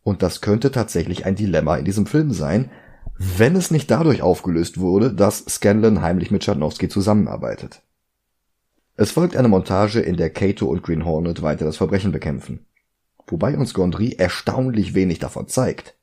[0.03, 2.71] Und das könnte tatsächlich ein Dilemma in diesem Film sein,
[3.17, 7.81] wenn es nicht dadurch aufgelöst wurde, dass Scanlon heimlich mit Chernowski zusammenarbeitet.
[8.95, 12.65] Es folgt eine Montage, in der Kato und Green Hornet weiter das Verbrechen bekämpfen.
[13.27, 15.95] Wobei uns Gondry erstaunlich wenig davon zeigt.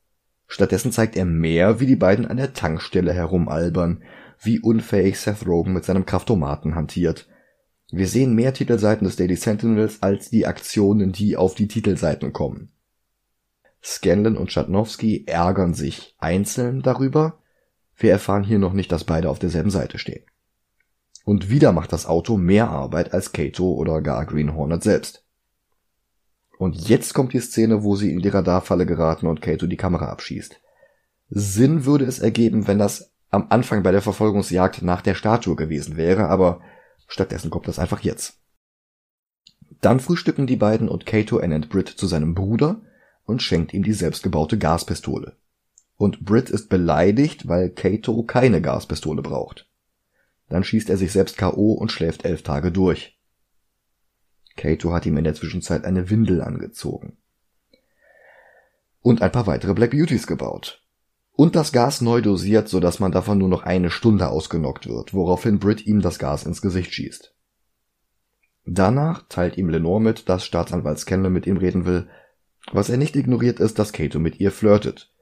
[0.47, 4.03] Stattdessen zeigt er mehr, wie die beiden an der Tankstelle herumalbern,
[4.39, 7.27] wie unfähig Seth Rogen mit seinem Kraftomaten hantiert
[7.97, 12.73] Wir sehen mehr Titelseiten des Daily Sentinels als die Aktionen, die auf die Titelseiten kommen.
[13.81, 17.39] Scanlon und Schatnowski ärgern sich einzeln darüber.
[17.95, 20.25] Wir erfahren hier noch nicht, dass beide auf derselben Seite stehen.
[21.23, 25.23] Und wieder macht das Auto mehr Arbeit als Kato oder gar Green Hornet selbst.
[26.57, 30.09] Und jetzt kommt die Szene, wo sie in die Radarfalle geraten und Kato die Kamera
[30.09, 30.59] abschießt.
[31.29, 35.95] Sinn würde es ergeben, wenn das am Anfang bei der Verfolgungsjagd nach der Statue gewesen
[35.95, 36.59] wäre, aber
[37.07, 38.39] stattdessen kommt das einfach jetzt.
[39.81, 42.81] Dann frühstücken die beiden und Kato ernennt Brit zu seinem Bruder
[43.25, 45.35] und schenkt ihm die selbstgebaute Gaspistole.
[45.97, 49.67] Und Brit ist beleidigt, weil Kato keine Gaspistole braucht.
[50.49, 51.73] Dann schießt er sich selbst K.O.
[51.73, 53.17] und schläft elf Tage durch.
[54.55, 57.17] Kato hat ihm in der Zwischenzeit eine Windel angezogen.
[59.01, 60.84] Und ein paar weitere Black Beauties gebaut.
[61.35, 65.59] Und das Gas neu dosiert, sodass man davon nur noch eine Stunde ausgenockt wird, woraufhin
[65.59, 67.33] Brit ihm das Gas ins Gesicht schießt.
[68.65, 72.07] Danach teilt ihm Lenore mit, dass Staatsanwalt Scanlon mit ihm reden will.
[72.71, 75.13] Was er nicht ignoriert ist, dass Kato mit ihr flirtet.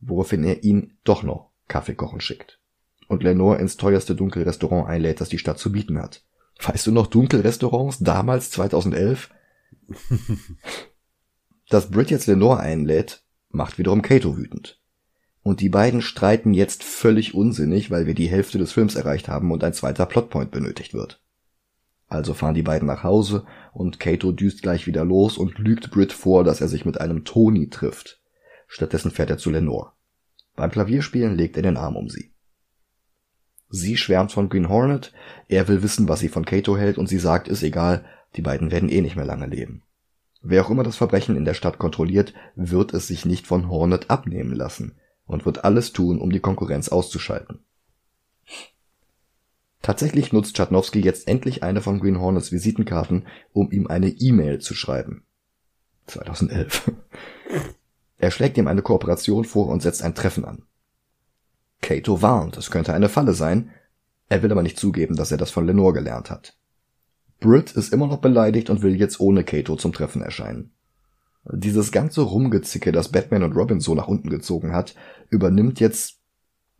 [0.00, 2.58] Woraufhin er ihn doch noch Kaffee kochen schickt.
[3.06, 6.24] Und Lenore ins teuerste Dunkelrestaurant einlädt, das die Stadt zu bieten hat.
[6.60, 9.30] Weißt du noch Dunkelrestaurants damals 2011?
[11.68, 14.81] Dass Brit jetzt Lenore einlädt, macht wiederum Kato wütend.
[15.42, 19.50] Und die beiden streiten jetzt völlig unsinnig, weil wir die Hälfte des Films erreicht haben
[19.50, 21.20] und ein zweiter Plotpoint benötigt wird.
[22.06, 26.12] Also fahren die beiden nach Hause und Kato düst gleich wieder los und lügt Brit
[26.12, 28.20] vor, dass er sich mit einem Tony trifft.
[28.68, 29.92] Stattdessen fährt er zu Lenore.
[30.54, 32.32] Beim Klavierspielen legt er den Arm um sie.
[33.68, 35.12] Sie schwärmt von Green Hornet,
[35.48, 38.04] er will wissen, was sie von Kato hält und sie sagt, ist egal,
[38.36, 39.82] die beiden werden eh nicht mehr lange leben.
[40.42, 44.10] Wer auch immer das Verbrechen in der Stadt kontrolliert, wird es sich nicht von Hornet
[44.10, 44.96] abnehmen lassen
[45.26, 47.60] und wird alles tun, um die Konkurrenz auszuschalten.
[49.82, 54.74] Tatsächlich nutzt Chatnowski jetzt endlich eine von Green Hornets Visitenkarten, um ihm eine E-Mail zu
[54.74, 55.24] schreiben.
[56.06, 56.92] 2011.
[58.18, 60.62] Er schlägt ihm eine Kooperation vor und setzt ein Treffen an.
[61.80, 63.70] Kato warnt, es könnte eine Falle sein.
[64.28, 66.56] Er will aber nicht zugeben, dass er das von Lenore gelernt hat.
[67.40, 70.71] Britt ist immer noch beleidigt und will jetzt ohne Kato zum Treffen erscheinen.
[71.44, 74.94] Dieses ganze Rumgezicke, das Batman und Robin so nach unten gezogen hat,
[75.28, 76.20] übernimmt jetzt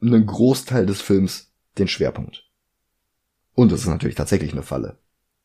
[0.01, 2.48] einen Großteil des Films den Schwerpunkt.
[3.55, 4.98] Und es ist natürlich tatsächlich eine Falle.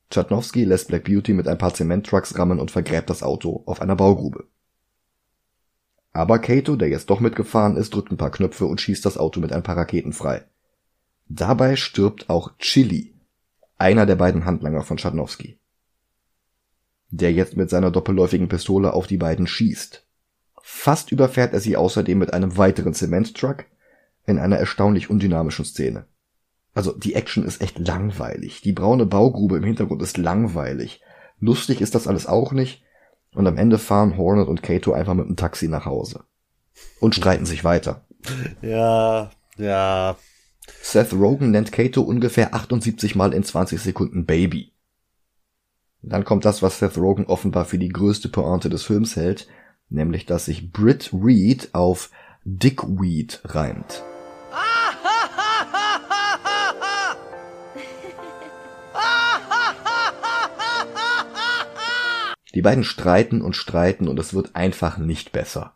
[0.10, 3.96] Chatnowski lässt Black Beauty mit ein paar Zementtrucks rammen und vergräbt das Auto auf einer
[3.96, 4.48] Baugrube.
[6.14, 9.40] Aber Kato, der jetzt doch mitgefahren ist, drückt ein paar Knöpfe und schießt das Auto
[9.40, 10.46] mit ein paar Raketen frei.
[11.28, 13.14] Dabei stirbt auch Chili,
[13.78, 15.57] einer der beiden Handlanger von Schatnowski.
[17.10, 20.06] Der jetzt mit seiner doppelläufigen Pistole auf die beiden schießt.
[20.62, 23.66] Fast überfährt er sie außerdem mit einem weiteren Zementtruck
[24.26, 26.06] in einer erstaunlich undynamischen Szene.
[26.74, 28.62] Also die Action ist echt langweilig.
[28.62, 31.02] Die braune Baugrube im Hintergrund ist langweilig.
[31.40, 32.84] Lustig ist das alles auch nicht,
[33.34, 36.24] und am Ende fahren Hornet und Kato einfach mit dem Taxi nach Hause.
[37.00, 38.06] Und streiten sich weiter.
[38.62, 40.18] Ja, ja.
[40.82, 44.74] Seth Rogen nennt Kato ungefähr 78 Mal in 20 Sekunden Baby.
[46.10, 49.48] Dann kommt das, was Seth Rogen offenbar für die größte Pointe des Films hält,
[49.90, 52.12] nämlich dass sich Britt Reed auf
[52.46, 54.04] Dickweed reimt.
[62.56, 65.74] Die beiden streiten und streiten und es wird einfach nicht besser.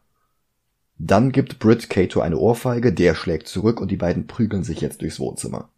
[0.98, 5.02] Dann gibt Britt Kato eine Ohrfeige, der schlägt zurück und die beiden prügeln sich jetzt
[5.02, 5.70] durchs Wohnzimmer.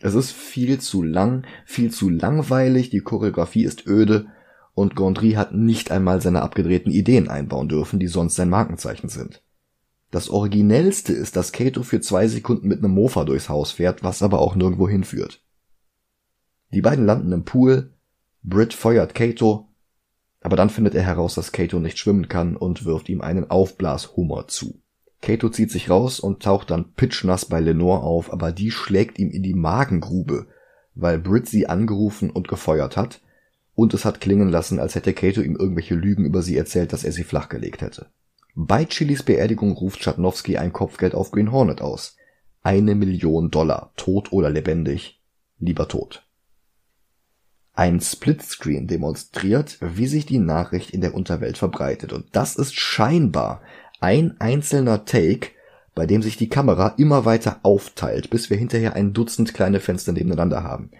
[0.00, 4.26] Es ist viel zu lang, viel zu langweilig, die Choreografie ist öde
[4.74, 9.42] und Gondry hat nicht einmal seine abgedrehten Ideen einbauen dürfen, die sonst sein Markenzeichen sind.
[10.10, 14.22] Das originellste ist, dass Kato für zwei Sekunden mit einem Mofa durchs Haus fährt, was
[14.22, 15.42] aber auch nirgendwo hinführt.
[16.72, 17.94] Die beiden landen im Pool,
[18.42, 19.68] Britt feuert Kato,
[20.40, 24.46] aber dann findet er heraus, dass Kato nicht schwimmen kann und wirft ihm einen Aufblashummer
[24.46, 24.80] zu.
[25.20, 29.30] Kato zieht sich raus und taucht dann pitchnass bei Lenore auf, aber die schlägt ihm
[29.30, 30.46] in die Magengrube,
[30.94, 33.20] weil Brit sie angerufen und gefeuert hat,
[33.74, 37.04] und es hat klingen lassen, als hätte Kato ihm irgendwelche Lügen über sie erzählt, dass
[37.04, 38.06] er sie flachgelegt hätte.
[38.56, 42.16] Bei Chilis Beerdigung ruft Schatnowski ein Kopfgeld auf Green Hornet aus.
[42.62, 45.22] Eine Million Dollar, tot oder lebendig,
[45.60, 46.26] lieber tot.
[47.72, 52.12] Ein Splitscreen demonstriert, wie sich die Nachricht in der Unterwelt verbreitet.
[52.12, 53.62] Und das ist scheinbar
[54.00, 55.50] ein einzelner Take,
[55.94, 60.12] bei dem sich die Kamera immer weiter aufteilt, bis wir hinterher ein Dutzend kleine Fenster
[60.12, 60.90] nebeneinander haben.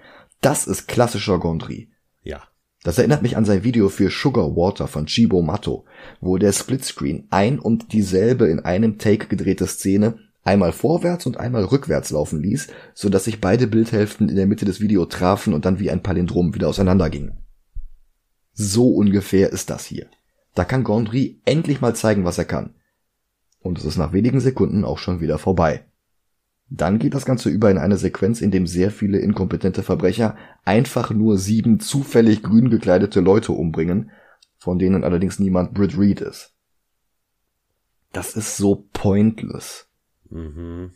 [0.40, 1.90] Das ist klassischer Gondry.
[2.22, 2.42] Ja.
[2.84, 5.84] Das erinnert mich an sein Video für Sugar Water von Chibo Matto,
[6.20, 11.64] wo der Splitscreen ein und dieselbe in einem Take gedrehte Szene einmal vorwärts und einmal
[11.64, 15.64] rückwärts laufen ließ, so dass sich beide Bildhälften in der Mitte des Videos trafen und
[15.64, 17.38] dann wie ein Palindrom wieder auseinandergingen.
[18.52, 20.06] So ungefähr ist das hier.
[20.54, 22.74] Da kann Gondry endlich mal zeigen, was er kann.
[23.60, 25.84] Und es ist nach wenigen Sekunden auch schon wieder vorbei.
[26.70, 31.10] Dann geht das Ganze über in eine Sequenz, in dem sehr viele inkompetente Verbrecher einfach
[31.10, 34.10] nur sieben zufällig grün gekleidete Leute umbringen,
[34.58, 36.54] von denen allerdings niemand Brit Reed ist.
[38.12, 39.88] Das ist so pointless.
[40.30, 40.92] Mhm.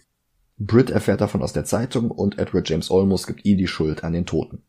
[0.59, 4.13] Britt erfährt davon aus der Zeitung und Edward James Olmos gibt ihm die Schuld an
[4.13, 4.63] den Toten.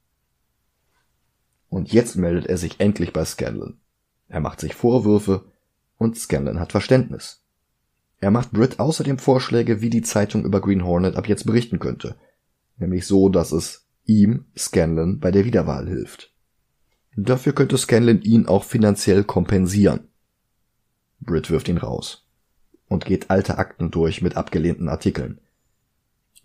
[1.69, 3.79] Und jetzt meldet er sich endlich bei Scanlon.
[4.27, 5.51] Er macht sich Vorwürfe
[5.97, 7.42] und Scanlon hat Verständnis.
[8.23, 12.15] Er macht Britt außerdem Vorschläge, wie die Zeitung über Green Hornet ab jetzt berichten könnte.
[12.77, 16.33] Nämlich so, dass es ihm, Scanlon, bei der Wiederwahl hilft.
[17.17, 20.07] Dafür könnte Scanlon ihn auch finanziell kompensieren.
[21.19, 22.25] Britt wirft ihn raus
[22.87, 25.41] und geht alte Akten durch mit abgelehnten Artikeln.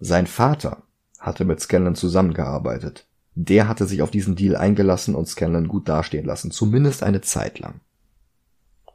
[0.01, 0.83] Sein Vater
[1.21, 3.07] hatte mit Scanlon zusammengearbeitet.
[3.37, 7.61] Der hatte sich auf diesen Deal eingelassen und Scanlon gut dastehen lassen, zumindest eine Zeit
[7.61, 7.83] lang.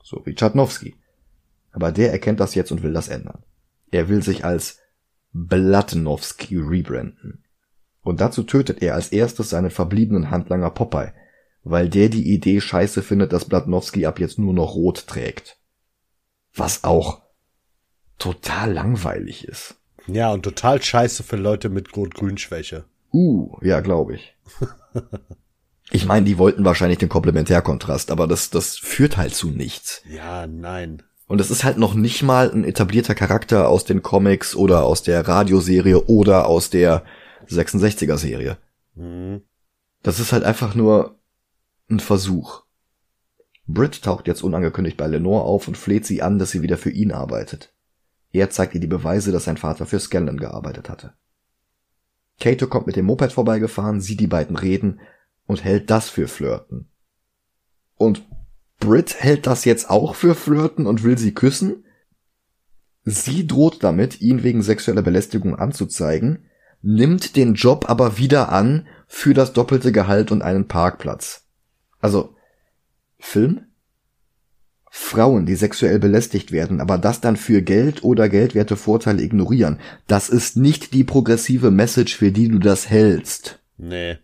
[0.04, 0.98] So wie Czarnowski.
[1.74, 3.44] Aber der erkennt das jetzt und will das ändern.
[3.92, 4.80] Er will sich als
[5.34, 7.44] Blatnowski rebranden.
[8.02, 11.14] Und dazu tötet er als erstes seinen verbliebenen Handlanger Popeye,
[11.64, 15.58] weil der die Idee scheiße findet, dass Blatnowski ab jetzt nur noch rot trägt.
[16.54, 17.22] Was auch
[18.20, 19.76] total langweilig ist.
[20.08, 22.86] Ja, und total scheiße für Leute mit Rot-Grün-Schwäche.
[23.12, 24.36] Uh, ja, glaube ich.
[25.92, 30.02] ich meine, die wollten wahrscheinlich den Komplementärkontrast, aber das, das führt halt zu nichts.
[30.10, 31.04] Ja, nein.
[31.28, 35.04] Und es ist halt noch nicht mal ein etablierter Charakter aus den Comics oder aus
[35.04, 37.04] der Radioserie oder aus der
[37.48, 38.58] 66er Serie.
[38.96, 39.42] Mhm.
[40.02, 41.20] Das ist halt einfach nur
[41.90, 42.64] ein Versuch.
[43.66, 46.92] Britt taucht jetzt unangekündigt bei Lenore auf und fleht sie an, dass sie wieder für
[46.92, 47.74] ihn arbeitet.
[48.32, 51.14] Er zeigt ihr die Beweise, dass sein Vater für Scanlon gearbeitet hatte.
[52.40, 55.00] Kato kommt mit dem Moped vorbeigefahren, sieht die beiden reden
[55.46, 56.90] und hält das für Flirten.
[57.96, 58.24] Und
[58.84, 61.86] Brit hält das jetzt auch für Flirten und will sie küssen?
[63.06, 66.46] Sie droht damit, ihn wegen sexueller Belästigung anzuzeigen,
[66.82, 71.46] nimmt den Job aber wieder an für das doppelte Gehalt und einen Parkplatz.
[72.02, 72.36] Also,
[73.20, 73.68] Film?
[74.90, 80.30] Frauen, die sexuell belästigt werden, aber das dann für Geld oder geldwerte Vorteile ignorieren, das
[80.30, 83.60] ist nicht die progressive Message, für die du das hältst.
[83.78, 84.18] Nee.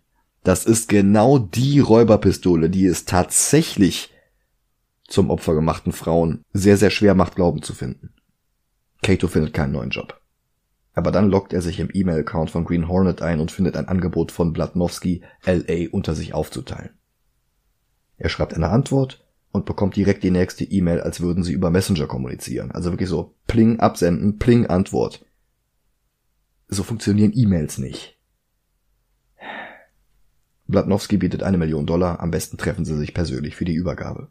[0.44, 4.10] Das ist genau die Räuberpistole, die es tatsächlich
[5.10, 8.14] zum Opfer gemachten Frauen sehr, sehr schwer macht, Glauben zu finden.
[9.02, 10.20] Kato findet keinen neuen Job.
[10.92, 14.32] Aber dann lockt er sich im E-Mail-Account von Green Hornet ein und findet ein Angebot
[14.32, 16.98] von Blatnowski, LA unter sich aufzuteilen.
[18.16, 22.06] Er schreibt eine Antwort und bekommt direkt die nächste E-Mail, als würden sie über Messenger
[22.06, 22.70] kommunizieren.
[22.70, 25.24] Also wirklich so Pling absenden, Pling Antwort.
[26.68, 28.18] So funktionieren E-Mails nicht.
[30.66, 34.28] Blatnowski bietet eine Million Dollar, am besten treffen sie sich persönlich für die Übergabe.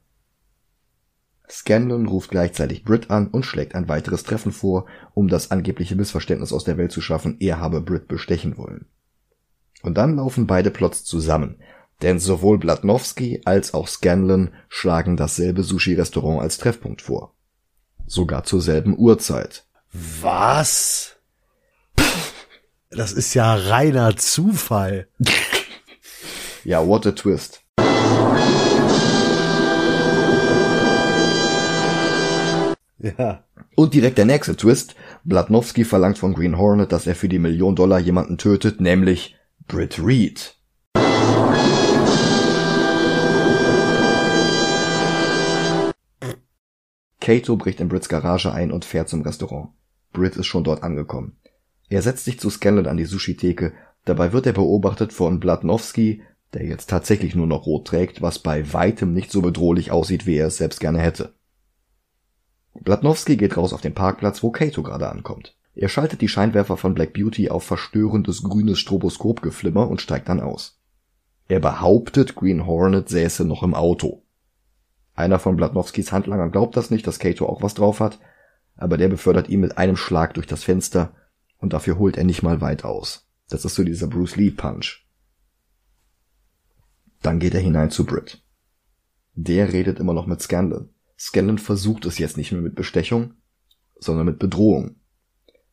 [1.51, 6.53] Scanlon ruft gleichzeitig Britt an und schlägt ein weiteres Treffen vor, um das angebliche Missverständnis
[6.53, 8.85] aus der Welt zu schaffen, er habe Britt bestechen wollen.
[9.81, 11.57] Und dann laufen beide Plots zusammen,
[12.01, 17.33] denn sowohl Blatnowski als auch Scanlon schlagen dasselbe Sushi-Restaurant als Treffpunkt vor.
[18.05, 19.65] Sogar zur selben Uhrzeit.
[19.91, 21.15] Was?
[22.91, 25.07] Das ist ja reiner Zufall.
[26.63, 27.61] ja, what a twist.
[32.99, 33.45] Ja.
[33.75, 34.95] Und direkt der nächste Twist.
[35.23, 40.03] Blatnowski verlangt von Green Hornet, dass er für die Million Dollar jemanden tötet, nämlich Britt
[40.03, 40.55] Reed.
[47.21, 49.69] Kato bricht in Brits Garage ein und fährt zum Restaurant.
[50.11, 51.37] Brit ist schon dort angekommen.
[51.87, 53.73] Er setzt sich zu Scanlon an die Sushi-Theke,
[54.05, 58.73] dabei wird er beobachtet von Blatnowski, der jetzt tatsächlich nur noch rot trägt, was bei
[58.73, 61.33] weitem nicht so bedrohlich aussieht, wie er es selbst gerne hätte.
[62.81, 65.55] Blatnowski geht raus auf den Parkplatz, wo Kato gerade ankommt.
[65.75, 70.79] Er schaltet die Scheinwerfer von Black Beauty auf verstörendes grünes Stroboskopgeflimmer und steigt dann aus.
[71.47, 74.23] Er behauptet, Green Hornet säße noch im Auto.
[75.15, 78.19] Einer von Blatnowskis Handlangern glaubt das nicht, dass Kato auch was drauf hat,
[78.77, 81.13] aber der befördert ihn mit einem Schlag durch das Fenster
[81.57, 83.27] und dafür holt er nicht mal weit aus.
[83.49, 85.05] Das ist so dieser Bruce Lee Punch.
[87.21, 88.41] Dann geht er hinein zu Britt.
[89.33, 90.89] Der redet immer noch mit Scanlon.
[91.19, 93.33] Scanlon versucht es jetzt nicht mehr mit Bestechung,
[93.99, 94.95] sondern mit Bedrohung.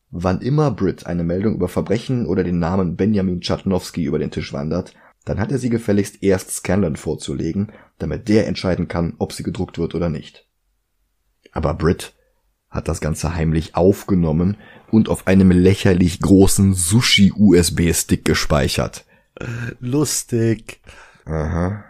[0.09, 4.53] Wann immer Britt eine Meldung über Verbrechen oder den Namen Benjamin Czatnowski über den Tisch
[4.53, 4.93] wandert,
[5.25, 9.77] dann hat er sie gefälligst erst Scanlon vorzulegen, damit der entscheiden kann, ob sie gedruckt
[9.77, 10.47] wird oder nicht.
[11.51, 12.13] Aber Brit
[12.69, 14.57] hat das Ganze heimlich aufgenommen
[14.91, 19.05] und auf einem lächerlich großen Sushi-USB-Stick gespeichert.
[19.79, 20.81] Lustig.
[21.25, 21.85] Aha.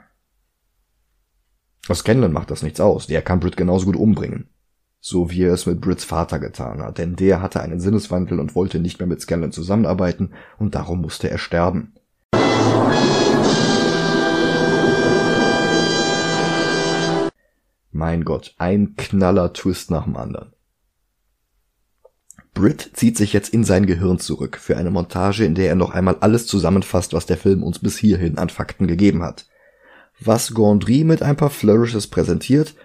[1.89, 3.07] Aus Scanlon macht das nichts aus.
[3.07, 4.49] Der kann Brit genauso gut umbringen.
[4.99, 8.55] So wie er es mit Brits Vater getan hat, denn der hatte einen Sinneswandel und
[8.55, 11.93] wollte nicht mehr mit Scanlon zusammenarbeiten und darum musste er sterben.
[17.91, 20.51] Mein Gott, ein knaller Twist nach dem anderen.
[22.53, 25.91] Britt zieht sich jetzt in sein Gehirn zurück für eine Montage, in der er noch
[25.91, 29.45] einmal alles zusammenfasst, was der Film uns bis hierhin an Fakten gegeben hat.
[30.20, 32.76] Was Gondry mit ein paar Flourishes präsentiert,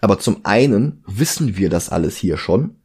[0.00, 2.76] aber zum einen wissen wir das alles hier schon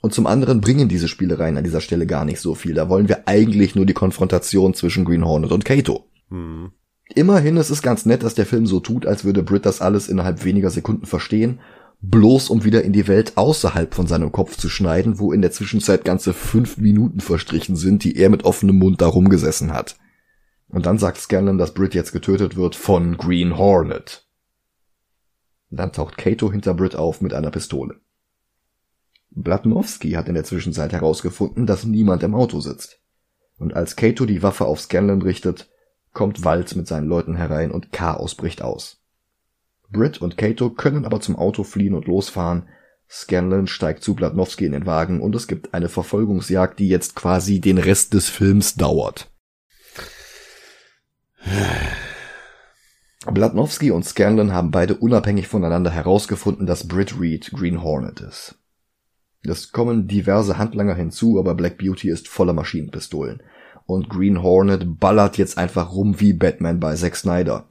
[0.00, 2.74] und zum anderen bringen diese Spielereien an dieser Stelle gar nicht so viel.
[2.74, 6.04] Da wollen wir eigentlich nur die Konfrontation zwischen Green Hornet und Kato.
[6.30, 6.70] Hm.
[7.14, 10.08] Immerhin ist es ganz nett, dass der Film so tut, als würde Britt das alles
[10.08, 11.58] innerhalb weniger Sekunden verstehen
[12.00, 15.50] bloß um wieder in die Welt außerhalb von seinem Kopf zu schneiden, wo in der
[15.50, 19.96] Zwischenzeit ganze fünf Minuten verstrichen sind, die er mit offenem Mund da rumgesessen hat.
[20.68, 24.26] Und dann sagt Scanlan, dass Brit jetzt getötet wird von Green Hornet.
[25.70, 28.00] Und dann taucht Kato hinter Brit auf mit einer Pistole.
[29.30, 33.00] Blatnowski hat in der Zwischenzeit herausgefunden, dass niemand im Auto sitzt.
[33.58, 35.70] Und als Kato die Waffe auf Scanlan richtet,
[36.12, 39.02] kommt Walz mit seinen Leuten herein und Chaos bricht aus.
[39.90, 42.68] Britt und Kato können aber zum Auto fliehen und losfahren.
[43.10, 47.60] Scanlon steigt zu Blatnowski in den Wagen und es gibt eine Verfolgungsjagd, die jetzt quasi
[47.60, 49.30] den Rest des Films dauert.
[53.30, 58.56] Blatnowski und Scanlon haben beide unabhängig voneinander herausgefunden, dass Britt Reed Green Hornet ist.
[59.42, 63.42] Es kommen diverse Handlanger hinzu, aber Black Beauty ist voller Maschinenpistolen.
[63.86, 67.66] Und Green Hornet ballert jetzt einfach rum wie Batman bei Zack Snyder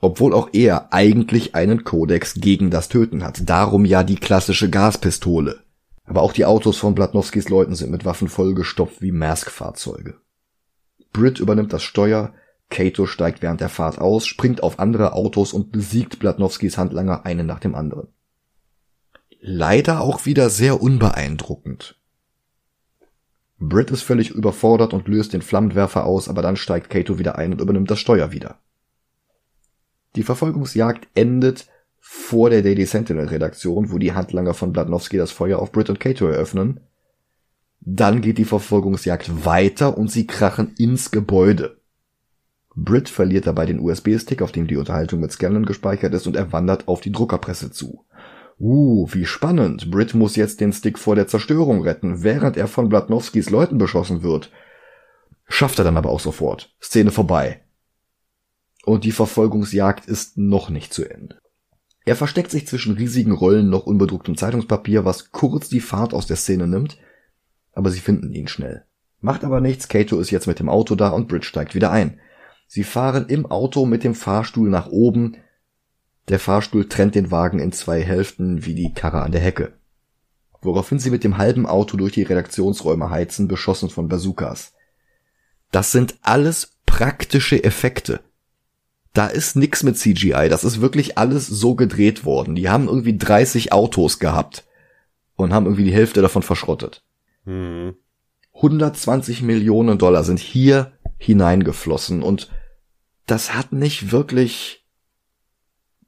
[0.00, 3.48] obwohl auch er eigentlich einen Kodex gegen das Töten hat.
[3.48, 5.60] Darum ja die klassische Gaspistole.
[6.04, 10.16] Aber auch die Autos von Blatnowskis Leuten sind mit Waffen vollgestopft wie Mask-Fahrzeuge.
[11.12, 12.32] Britt übernimmt das Steuer,
[12.70, 17.46] Kato steigt während der Fahrt aus, springt auf andere Autos und besiegt Blatnowskis Handlanger einen
[17.46, 18.08] nach dem anderen.
[19.40, 21.96] Leider auch wieder sehr unbeeindruckend.
[23.58, 27.52] Britt ist völlig überfordert und löst den Flammenwerfer aus, aber dann steigt Kato wieder ein
[27.52, 28.58] und übernimmt das Steuer wieder.
[30.16, 31.68] Die Verfolgungsjagd endet
[31.98, 36.00] vor der Daily Sentinel Redaktion, wo die Handlanger von Bladnowski das Feuer auf Britt und
[36.00, 36.80] Cato eröffnen.
[37.80, 41.79] Dann geht die Verfolgungsjagd weiter und sie krachen ins Gebäude.
[42.82, 46.52] Britt verliert dabei den USB-Stick, auf dem die Unterhaltung mit Scanlon gespeichert ist, und er
[46.52, 48.04] wandert auf die Druckerpresse zu.
[48.58, 49.90] Uh, wie spannend.
[49.90, 54.22] Britt muss jetzt den Stick vor der Zerstörung retten, während er von Bladnowskis Leuten beschossen
[54.22, 54.50] wird.
[55.46, 56.74] Schafft er dann aber auch sofort.
[56.80, 57.62] Szene vorbei
[58.84, 61.38] und die Verfolgungsjagd ist noch nicht zu Ende.
[62.04, 66.36] Er versteckt sich zwischen riesigen Rollen noch unbedrucktem Zeitungspapier, was kurz die Fahrt aus der
[66.36, 66.98] Szene nimmt,
[67.72, 68.84] aber sie finden ihn schnell.
[69.20, 72.20] Macht aber nichts, Kato ist jetzt mit dem Auto da und Bridge steigt wieder ein.
[72.70, 75.36] Sie fahren im Auto mit dem Fahrstuhl nach oben.
[76.28, 79.72] Der Fahrstuhl trennt den Wagen in zwei Hälften wie die Karre an der Hecke.
[80.62, 84.74] Woraufhin sie mit dem halben Auto durch die Redaktionsräume heizen, beschossen von Bazookas.
[85.72, 88.20] Das sind alles praktische Effekte
[89.12, 90.48] da ist nix mit CGI.
[90.48, 92.54] Das ist wirklich alles so gedreht worden.
[92.54, 94.64] Die haben irgendwie 30 Autos gehabt
[95.36, 97.02] und haben irgendwie die Hälfte davon verschrottet.
[97.44, 97.96] Mhm.
[98.54, 102.50] 120 Millionen Dollar sind hier hineingeflossen und
[103.30, 104.84] das hat nicht wirklich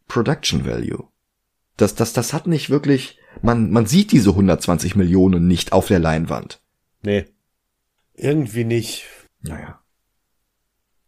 [0.08, 1.04] Production Value.
[1.76, 6.00] Das, das, das hat nicht wirklich, man, man sieht diese 120 Millionen nicht auf der
[6.00, 6.60] Leinwand.
[7.02, 7.26] Nee.
[8.14, 9.06] Irgendwie nicht.
[9.40, 9.80] Naja.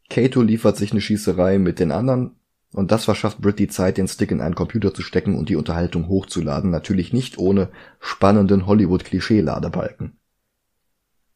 [0.09, 2.37] Kato liefert sich eine Schießerei mit den anderen
[2.73, 5.57] und das verschafft Brit die Zeit, den Stick in einen Computer zu stecken und die
[5.57, 10.17] Unterhaltung hochzuladen, natürlich nicht ohne spannenden Hollywood-Klischee-Ladebalken.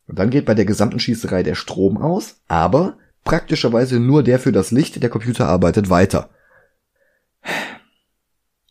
[0.06, 4.52] Und dann geht bei der gesamten Schießerei der Strom aus, aber praktischerweise nur der für
[4.52, 6.30] das Licht, der Computer arbeitet weiter.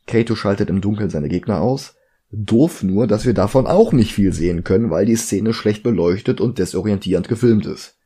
[0.05, 1.95] Kato schaltet im Dunkeln seine Gegner aus.
[2.31, 6.41] Doof nur, dass wir davon auch nicht viel sehen können, weil die Szene schlecht beleuchtet
[6.41, 7.97] und desorientierend gefilmt ist.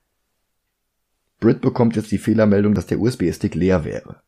[1.39, 4.21] Brit bekommt jetzt die Fehlermeldung, dass der USB-Stick leer wäre.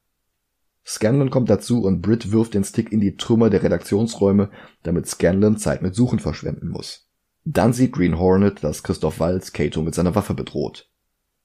[0.86, 4.50] Scanlon kommt dazu und Brit wirft den Stick in die Trümmer der Redaktionsräume,
[4.82, 7.08] damit Scanlon Zeit mit Suchen verschwenden muss.
[7.46, 10.90] Dann sieht Green Hornet, dass Christoph Walz Kato mit seiner Waffe bedroht.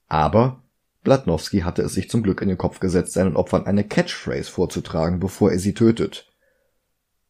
[0.09, 0.63] Aber
[1.05, 5.21] Blatnowski hatte es sich zum Glück in den Kopf gesetzt, seinen Opfern eine Catchphrase vorzutragen,
[5.21, 6.27] bevor er sie tötet.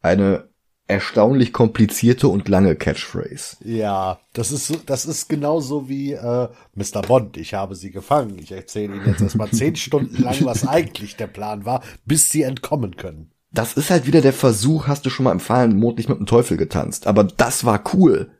[0.00, 0.48] Eine
[0.88, 3.58] erstaunlich komplizierte und lange Catchphrase.
[3.62, 7.02] Ja, das ist so, das ist genauso wie äh, Mr.
[7.02, 7.36] Bond.
[7.36, 8.38] Ich habe sie gefangen.
[8.38, 12.42] Ich erzähle Ihnen jetzt erstmal zehn Stunden lang, was eigentlich der Plan war, bis Sie
[12.42, 13.32] entkommen können.
[13.52, 16.18] das ist halt wieder der Versuch, hast du schon mal im fallenden Mond nicht mit
[16.18, 17.06] dem Teufel getanzt.
[17.06, 18.30] Aber das war cool.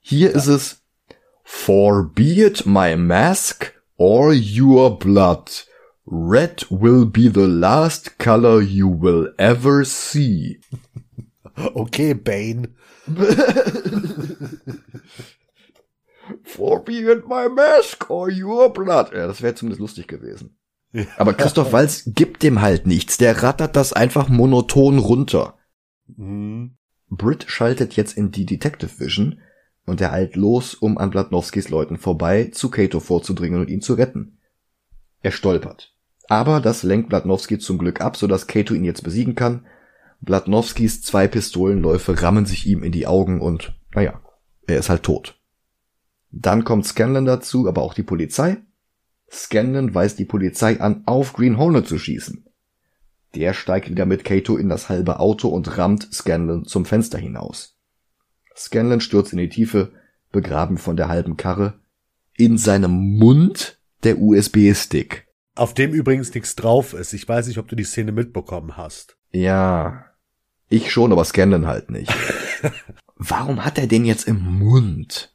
[0.00, 0.36] Hier ja.
[0.36, 0.77] ist es,
[1.50, 5.50] For be it my mask or your blood,
[6.04, 10.60] red will be the last color you will ever see.
[11.74, 12.76] Okay, Bane.
[16.44, 19.12] For be it my mask or your blood.
[19.12, 20.56] Ja, das wäre zumindest lustig gewesen.
[21.16, 23.16] Aber Christoph Walz gibt dem halt nichts.
[23.16, 25.58] Der rattert das einfach monoton runter.
[26.14, 26.76] Mhm.
[27.08, 29.40] Britt schaltet jetzt in die Detective Vision
[29.88, 33.94] und er eilt los, um an Blatnowskis Leuten vorbei zu Kato vorzudringen und ihn zu
[33.94, 34.38] retten.
[35.22, 35.94] Er stolpert.
[36.28, 39.66] Aber das lenkt Blatnowski zum Glück ab, sodass Kato ihn jetzt besiegen kann.
[40.20, 44.20] Blatnowskis zwei Pistolenläufe rammen sich ihm in die Augen und, naja,
[44.66, 45.40] er ist halt tot.
[46.30, 48.58] Dann kommt Scanlan dazu, aber auch die Polizei.
[49.30, 52.44] Scanlan weist die Polizei an, auf Green Hornet zu schießen.
[53.34, 57.77] Der steigt wieder mit Kato in das halbe Auto und rammt Scanlan zum Fenster hinaus.
[58.58, 59.92] Scanlan stürzt in die Tiefe,
[60.32, 61.74] begraben von der halben Karre.
[62.36, 65.26] In seinem Mund der USB-Stick.
[65.54, 67.12] Auf dem übrigens nichts drauf ist.
[67.12, 69.16] Ich weiß nicht, ob du die Szene mitbekommen hast.
[69.32, 70.04] Ja.
[70.68, 72.12] Ich schon, aber Scanlan halt nicht.
[73.16, 75.34] Warum hat er den jetzt im Mund?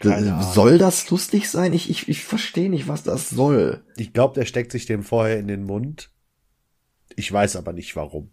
[0.00, 1.72] Soll das lustig sein?
[1.72, 3.84] Ich, ich, ich verstehe nicht, was das soll.
[3.96, 6.10] Ich glaube, der steckt sich den vorher in den Mund.
[7.16, 8.30] Ich weiß aber nicht warum.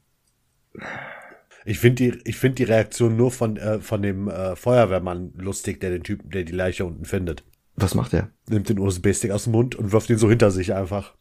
[1.65, 5.79] Ich finde die, ich finde die Reaktion nur von, äh, von dem äh, Feuerwehrmann lustig,
[5.79, 7.43] der den Typen, der die Leiche unten findet.
[7.75, 8.31] Was macht er?
[8.49, 11.15] Nimmt den USB-Stick aus dem Mund und wirft ihn so hinter sich einfach.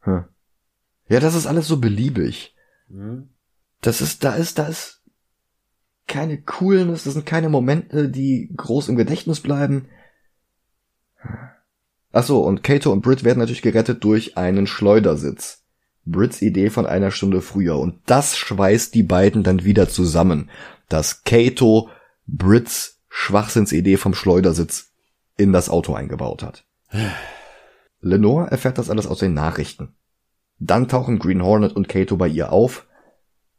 [0.00, 0.24] Hm.
[1.08, 2.54] Ja, das ist alles so beliebig.
[2.88, 3.28] Hm.
[3.80, 5.02] Das ist, da ist, da ist
[6.06, 9.88] keine Coolness, das sind keine Momente, die groß im Gedächtnis bleiben.
[12.12, 15.63] Ach so, und Kato und Brit werden natürlich gerettet durch einen Schleudersitz.
[16.06, 17.78] Brits Idee von einer Stunde früher.
[17.78, 20.50] Und das schweißt die beiden dann wieder zusammen.
[20.88, 21.88] Dass Kato
[22.26, 24.90] Brits Schwachsinnsidee vom Schleudersitz
[25.36, 26.64] in das Auto eingebaut hat.
[28.00, 29.94] Lenore erfährt das alles aus den Nachrichten.
[30.58, 32.86] Dann tauchen Green Hornet und Kato bei ihr auf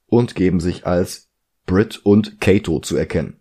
[0.07, 1.29] und geben sich als
[1.65, 3.39] Brit und Kato zu erkennen.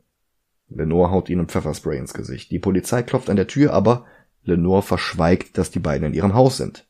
[0.68, 2.50] Lenore haut ihnen Pfefferspray ins Gesicht.
[2.50, 4.06] Die Polizei klopft an der Tür, aber
[4.44, 6.86] Lenore verschweigt, dass die beiden in ihrem Haus sind.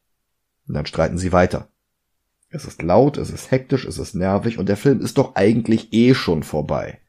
[0.67, 1.69] Und dann streiten sie weiter.
[2.55, 5.93] Es ist laut, es ist hektisch, es ist nervig und der Film ist doch eigentlich
[5.93, 7.01] eh schon vorbei.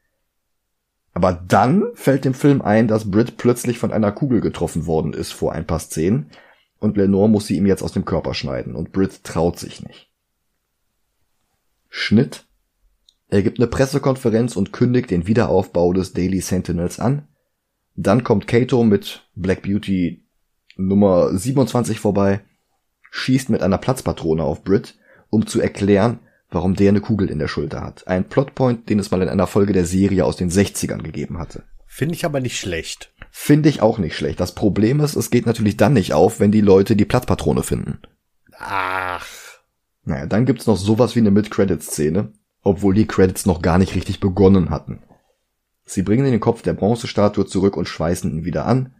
[1.14, 5.34] Aber dann fällt dem Film ein, dass Brit plötzlich von einer Kugel getroffen worden ist
[5.34, 6.32] vor ein paar Szenen
[6.80, 10.10] und Lenore muss sie ihm jetzt aus dem Körper schneiden und Brit traut sich nicht.
[11.90, 12.46] Schnitt.
[13.30, 17.28] Er gibt eine Pressekonferenz und kündigt den Wiederaufbau des Daily Sentinels an.
[17.96, 20.26] Dann kommt Kato mit Black Beauty
[20.76, 22.42] Nummer 27 vorbei,
[23.12, 24.98] schießt mit einer Platzpatrone auf Brit
[25.36, 26.20] um zu erklären,
[26.50, 28.08] warum der eine Kugel in der Schulter hat.
[28.08, 31.64] Ein Plotpoint, den es mal in einer Folge der Serie aus den 60ern gegeben hatte.
[31.86, 33.14] Finde ich aber nicht schlecht.
[33.30, 34.40] Finde ich auch nicht schlecht.
[34.40, 38.00] Das Problem ist, es geht natürlich dann nicht auf, wenn die Leute die Platzpatrone finden.
[38.58, 39.28] Ach.
[40.04, 42.32] Naja, dann gibt's noch sowas wie eine Mid-Credits-Szene,
[42.64, 45.04] obwohl die Credits noch gar nicht richtig begonnen hatten.
[45.84, 48.96] Sie bringen den Kopf der Bronzestatue zurück und schweißen ihn wieder an.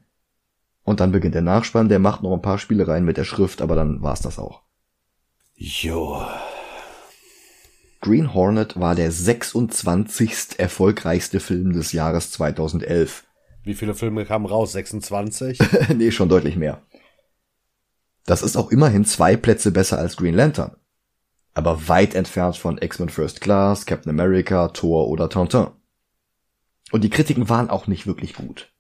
[0.84, 3.76] Und dann beginnt der Nachspann, der macht noch ein paar Spielereien mit der Schrift, aber
[3.76, 4.65] dann war's das auch.
[5.58, 6.26] Jo.
[8.02, 10.60] Green Hornet war der 26.
[10.60, 13.26] erfolgreichste Film des Jahres 2011.
[13.64, 14.74] Wie viele Filme kamen raus?
[14.74, 15.60] 26?
[15.96, 16.84] nee, schon deutlich mehr.
[18.26, 20.76] Das ist auch immerhin zwei Plätze besser als Green Lantern.
[21.54, 25.68] Aber weit entfernt von X-Men First Class, Captain America, Thor oder Tintin.
[26.92, 28.74] Und die Kritiken waren auch nicht wirklich gut.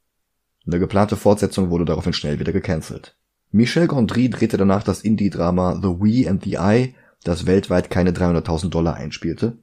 [0.68, 3.18] Eine geplante Fortsetzung wurde daraufhin schnell wieder gecancelt.
[3.56, 6.93] Michel Gondry drehte danach das Indie-Drama The We and the I,
[7.24, 9.58] das weltweit keine 300.000 Dollar einspielte.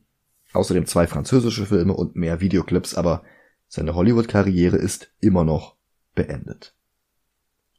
[0.54, 3.22] Außerdem zwei französische Filme und mehr Videoclips, aber
[3.68, 5.76] seine Hollywood-Karriere ist immer noch
[6.14, 6.74] beendet.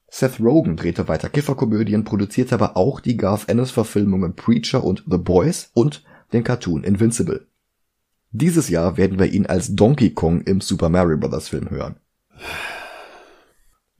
[0.07, 5.71] Seth Rogen drehte weiter Kifferkomödien, produzierte aber auch die Garth Ennis-Verfilmungen Preacher und The Boys
[5.73, 7.47] und den Cartoon Invincible.
[8.29, 11.47] Dieses Jahr werden wir ihn als Donkey Kong im Super Mario Bros.
[11.47, 11.95] Film hören.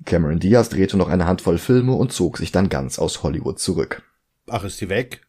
[0.06, 4.04] Cameron Diaz drehte noch eine Handvoll Filme und zog sich dann ganz aus Hollywood zurück.
[4.50, 5.22] Ach, ist die weg?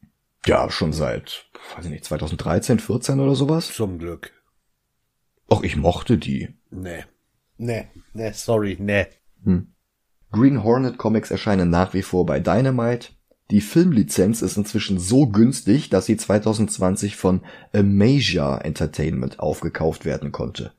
[0.47, 1.47] Ja, schon seit,
[1.77, 3.73] weiß ich nicht, 2013, 14 oder sowas?
[3.73, 4.33] Zum Glück.
[5.49, 6.49] Ach, ich mochte die.
[6.71, 7.05] Nee.
[7.57, 9.07] Nee, nee, sorry, nee.
[9.45, 9.69] Hm.
[10.33, 13.09] Green Hornet Comics erscheinen nach wie vor bei Dynamite.
[13.51, 20.73] Die Filmlizenz ist inzwischen so günstig, dass sie 2020 von Amasia Entertainment aufgekauft werden konnte.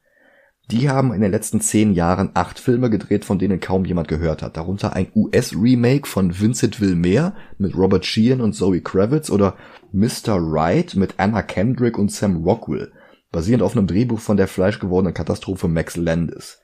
[0.71, 4.41] Die haben in den letzten zehn Jahren acht Filme gedreht, von denen kaum jemand gehört
[4.41, 4.57] hat.
[4.57, 9.55] Darunter ein US-Remake von Vincent Villemere mit Robert Sheehan und Zoe Kravitz oder
[9.91, 10.37] Mr.
[10.39, 12.91] Right mit Anna Kendrick und Sam Rockwell,
[13.31, 16.59] basierend auf einem Drehbuch von der fleischgewordenen Katastrophe Max Landis.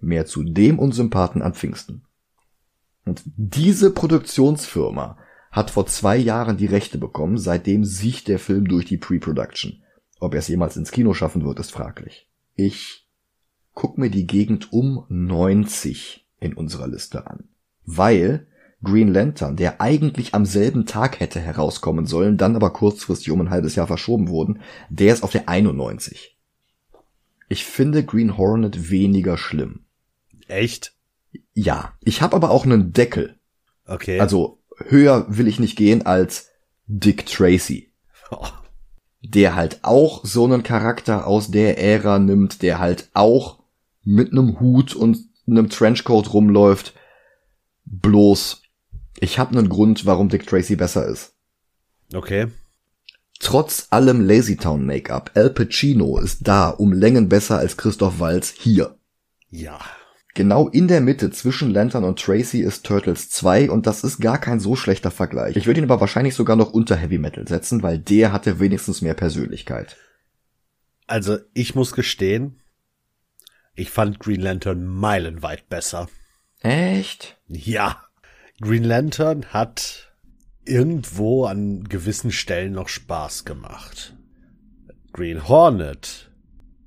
[0.00, 2.06] Mehr zu dem Unsympathen an Pfingsten.
[3.04, 5.18] Und diese Produktionsfirma
[5.50, 9.82] hat vor zwei Jahren die Rechte bekommen, seitdem sieht der Film durch die Pre-Production.
[10.20, 12.30] Ob er es jemals ins Kino schaffen wird, ist fraglich.
[12.54, 13.01] Ich
[13.74, 17.44] guck mir die Gegend um 90 in unserer Liste an.
[17.84, 18.46] Weil
[18.82, 23.50] Green Lantern, der eigentlich am selben Tag hätte herauskommen sollen, dann aber kurzfristig um ein
[23.50, 24.60] halbes Jahr verschoben wurden,
[24.90, 26.36] der ist auf der 91.
[27.48, 29.84] Ich finde Green Hornet weniger schlimm.
[30.48, 30.94] Echt?
[31.54, 33.38] Ja, ich habe aber auch einen Deckel.
[33.86, 34.18] Okay.
[34.18, 34.58] Also
[34.88, 36.50] höher will ich nicht gehen als
[36.86, 37.92] Dick Tracy.
[38.30, 38.46] Oh.
[39.24, 43.61] Der halt auch so einen Charakter aus der Ära nimmt, der halt auch
[44.04, 46.94] mit einem Hut und einem Trenchcoat rumläuft.
[47.84, 48.62] Bloß,
[49.20, 51.34] ich habe einen Grund, warum Dick Tracy besser ist.
[52.14, 52.48] Okay.
[53.40, 58.96] Trotz allem Lazytown Make-up, Al Pacino ist da um Längen besser als Christoph Waltz hier.
[59.50, 59.80] Ja.
[60.34, 64.38] Genau in der Mitte zwischen Lantern und Tracy ist Turtles 2 und das ist gar
[64.38, 65.56] kein so schlechter Vergleich.
[65.56, 69.02] Ich würde ihn aber wahrscheinlich sogar noch unter Heavy Metal setzen, weil der hatte wenigstens
[69.02, 69.96] mehr Persönlichkeit.
[71.06, 72.61] Also ich muss gestehen,
[73.74, 76.08] ich fand Green Lantern meilenweit besser.
[76.60, 77.38] Echt?
[77.48, 78.02] Ja.
[78.60, 80.12] Green Lantern hat
[80.64, 84.14] irgendwo an gewissen Stellen noch Spaß gemacht.
[85.12, 86.30] Green Hornet.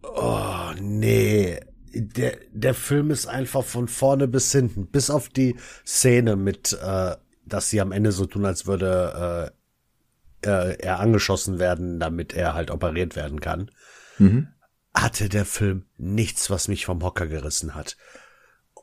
[0.04, 1.60] Oh, nee.
[1.94, 5.56] Der, der Film ist einfach von vorne bis hinten, bis auf die
[5.86, 7.16] Szene mit, äh,
[7.46, 9.52] dass sie am Ende so tun, als würde
[10.44, 13.72] äh, äh, er angeschossen werden, damit er halt operiert werden kann.
[14.18, 14.50] Mhm.
[14.96, 17.98] Hatte der Film nichts, was mich vom Hocker gerissen hat.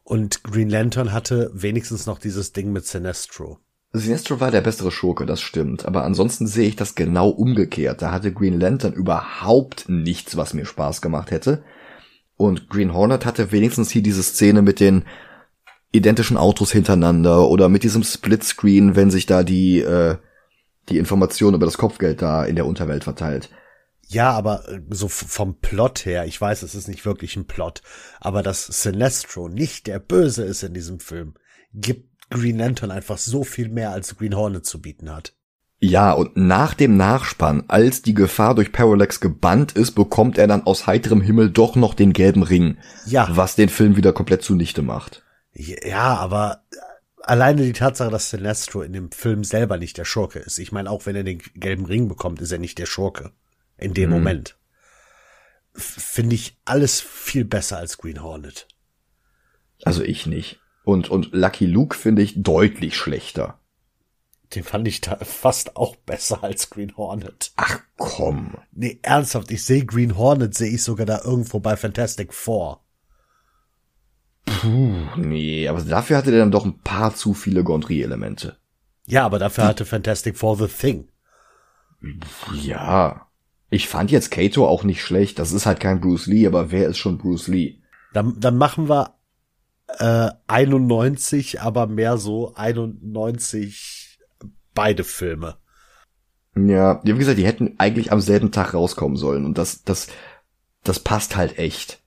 [0.05, 3.59] Und Green Lantern hatte wenigstens noch dieses Ding mit Sinestro.
[3.93, 5.85] Sinestro war der bessere Schurke, das stimmt.
[5.85, 8.03] Aber ansonsten sehe ich das genau umgekehrt.
[8.03, 11.63] Da hatte Green Lantern überhaupt nichts, was mir Spaß gemacht hätte.
[12.37, 15.05] Und Green Hornet hatte wenigstens hier diese Szene mit den
[15.93, 20.17] identischen Autos hintereinander oder mit diesem Splitscreen, wenn sich da die, äh,
[20.89, 23.51] die Information über das Kopfgeld da in der Unterwelt verteilt.
[24.13, 27.83] Ja, aber äh, so vom Plot her, ich weiß, es ist nicht wirklich ein Plot,
[28.21, 31.35] aber dass Sinestro nicht der Böse ist in diesem Film,
[31.73, 35.35] gibt Green Lantern einfach so viel mehr als Green Hornet zu bieten hat.
[35.79, 40.65] Ja, und nach dem Nachspann, als die Gefahr durch Parallax gebannt ist, bekommt er dann
[40.65, 42.79] aus heiterem Himmel doch noch den gelben Ring.
[43.05, 43.29] Ja.
[43.33, 45.23] Was den Film wieder komplett zunichte macht.
[45.53, 46.77] Ja, aber äh,
[47.23, 50.59] alleine die Tatsache, dass Sinestro in dem Film selber nicht der Schurke ist.
[50.59, 53.33] Ich meine, auch wenn er den gelben Ring bekommt, ist er nicht der Schurke.
[53.83, 54.17] In dem Mhm.
[54.17, 54.57] Moment.
[55.75, 58.69] Finde ich alles viel besser als Green Hornet.
[59.85, 60.61] Also ich nicht.
[60.85, 63.59] Und, und Lucky Luke finde ich deutlich schlechter.
[64.55, 67.53] Den fand ich da fast auch besser als Green Hornet.
[67.57, 68.59] Ach komm.
[68.73, 72.85] Nee, ernsthaft, ich sehe Green Hornet, sehe ich sogar da irgendwo bei Fantastic Four.
[74.45, 78.59] Puh, nee, aber dafür hatte der dann doch ein paar zu viele Gondry-Elemente.
[79.07, 81.09] Ja, aber dafür hatte Fantastic Four The Thing.
[82.53, 83.29] Ja.
[83.73, 85.39] Ich fand jetzt Kato auch nicht schlecht.
[85.39, 87.79] Das ist halt kein Bruce Lee, aber wer ist schon Bruce Lee?
[88.13, 89.15] Dann, dann machen wir
[89.99, 94.19] äh, 91, aber mehr so 91
[94.75, 95.57] beide Filme.
[96.55, 100.09] Ja, wie gesagt, die hätten eigentlich am selben Tag rauskommen sollen und das, das,
[100.85, 102.03] das passt halt echt.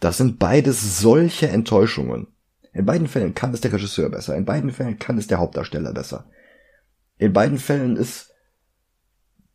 [0.00, 2.26] Das sind beides solche Enttäuschungen.
[2.74, 5.94] In beiden Fällen kann es der Regisseur besser, in beiden Fällen kann es der Hauptdarsteller
[5.94, 6.26] besser.
[7.16, 8.33] In beiden Fällen ist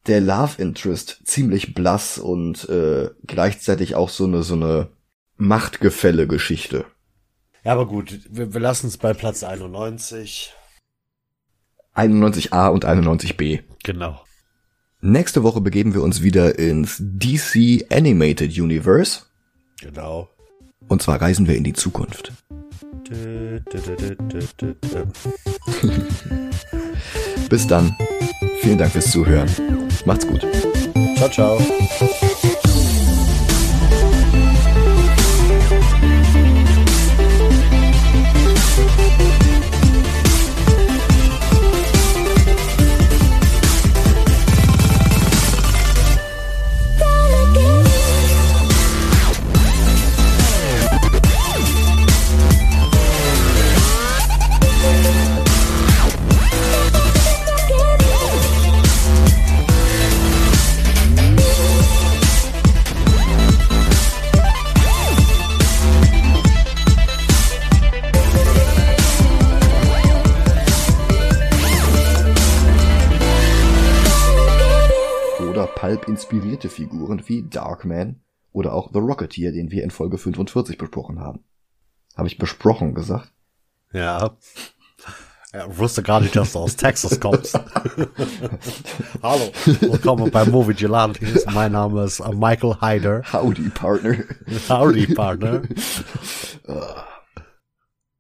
[0.08, 4.90] der Love Interest ziemlich blass und äh, gleichzeitig auch so eine so eine
[5.38, 6.86] Machtgefälle-Geschichte.
[7.64, 10.54] Ja, aber gut, wir, wir lassen es bei Platz 91.
[11.96, 13.62] 91a und 91b.
[13.84, 14.22] Genau.
[15.02, 19.22] Nächste Woche begeben wir uns wieder ins DC Animated Universe.
[19.82, 20.30] Genau.
[20.88, 22.34] Und zwar reisen wir in die Zukunft.
[23.10, 25.06] Dö, dö, dö.
[27.50, 27.96] Bis dann.
[28.62, 29.50] Vielen Dank fürs Zuhören.
[30.06, 30.46] Macht's gut.
[31.18, 31.58] Ciao, ciao.
[75.90, 78.22] Pulp inspirierte Figuren wie Darkman
[78.52, 81.44] oder auch The Rocketeer, den wir in Folge 45 besprochen haben.
[82.16, 83.32] Habe ich besprochen gesagt?
[83.92, 84.38] Ja.
[85.52, 87.56] Er wusste gar nicht, dass du aus Texas kommst.
[89.24, 91.48] Hallo, willkommen bei Movie Gelantes.
[91.52, 93.24] Mein Name ist Michael Hyder.
[93.34, 94.18] Howdy, Partner.
[94.70, 95.64] Howdy, Partner.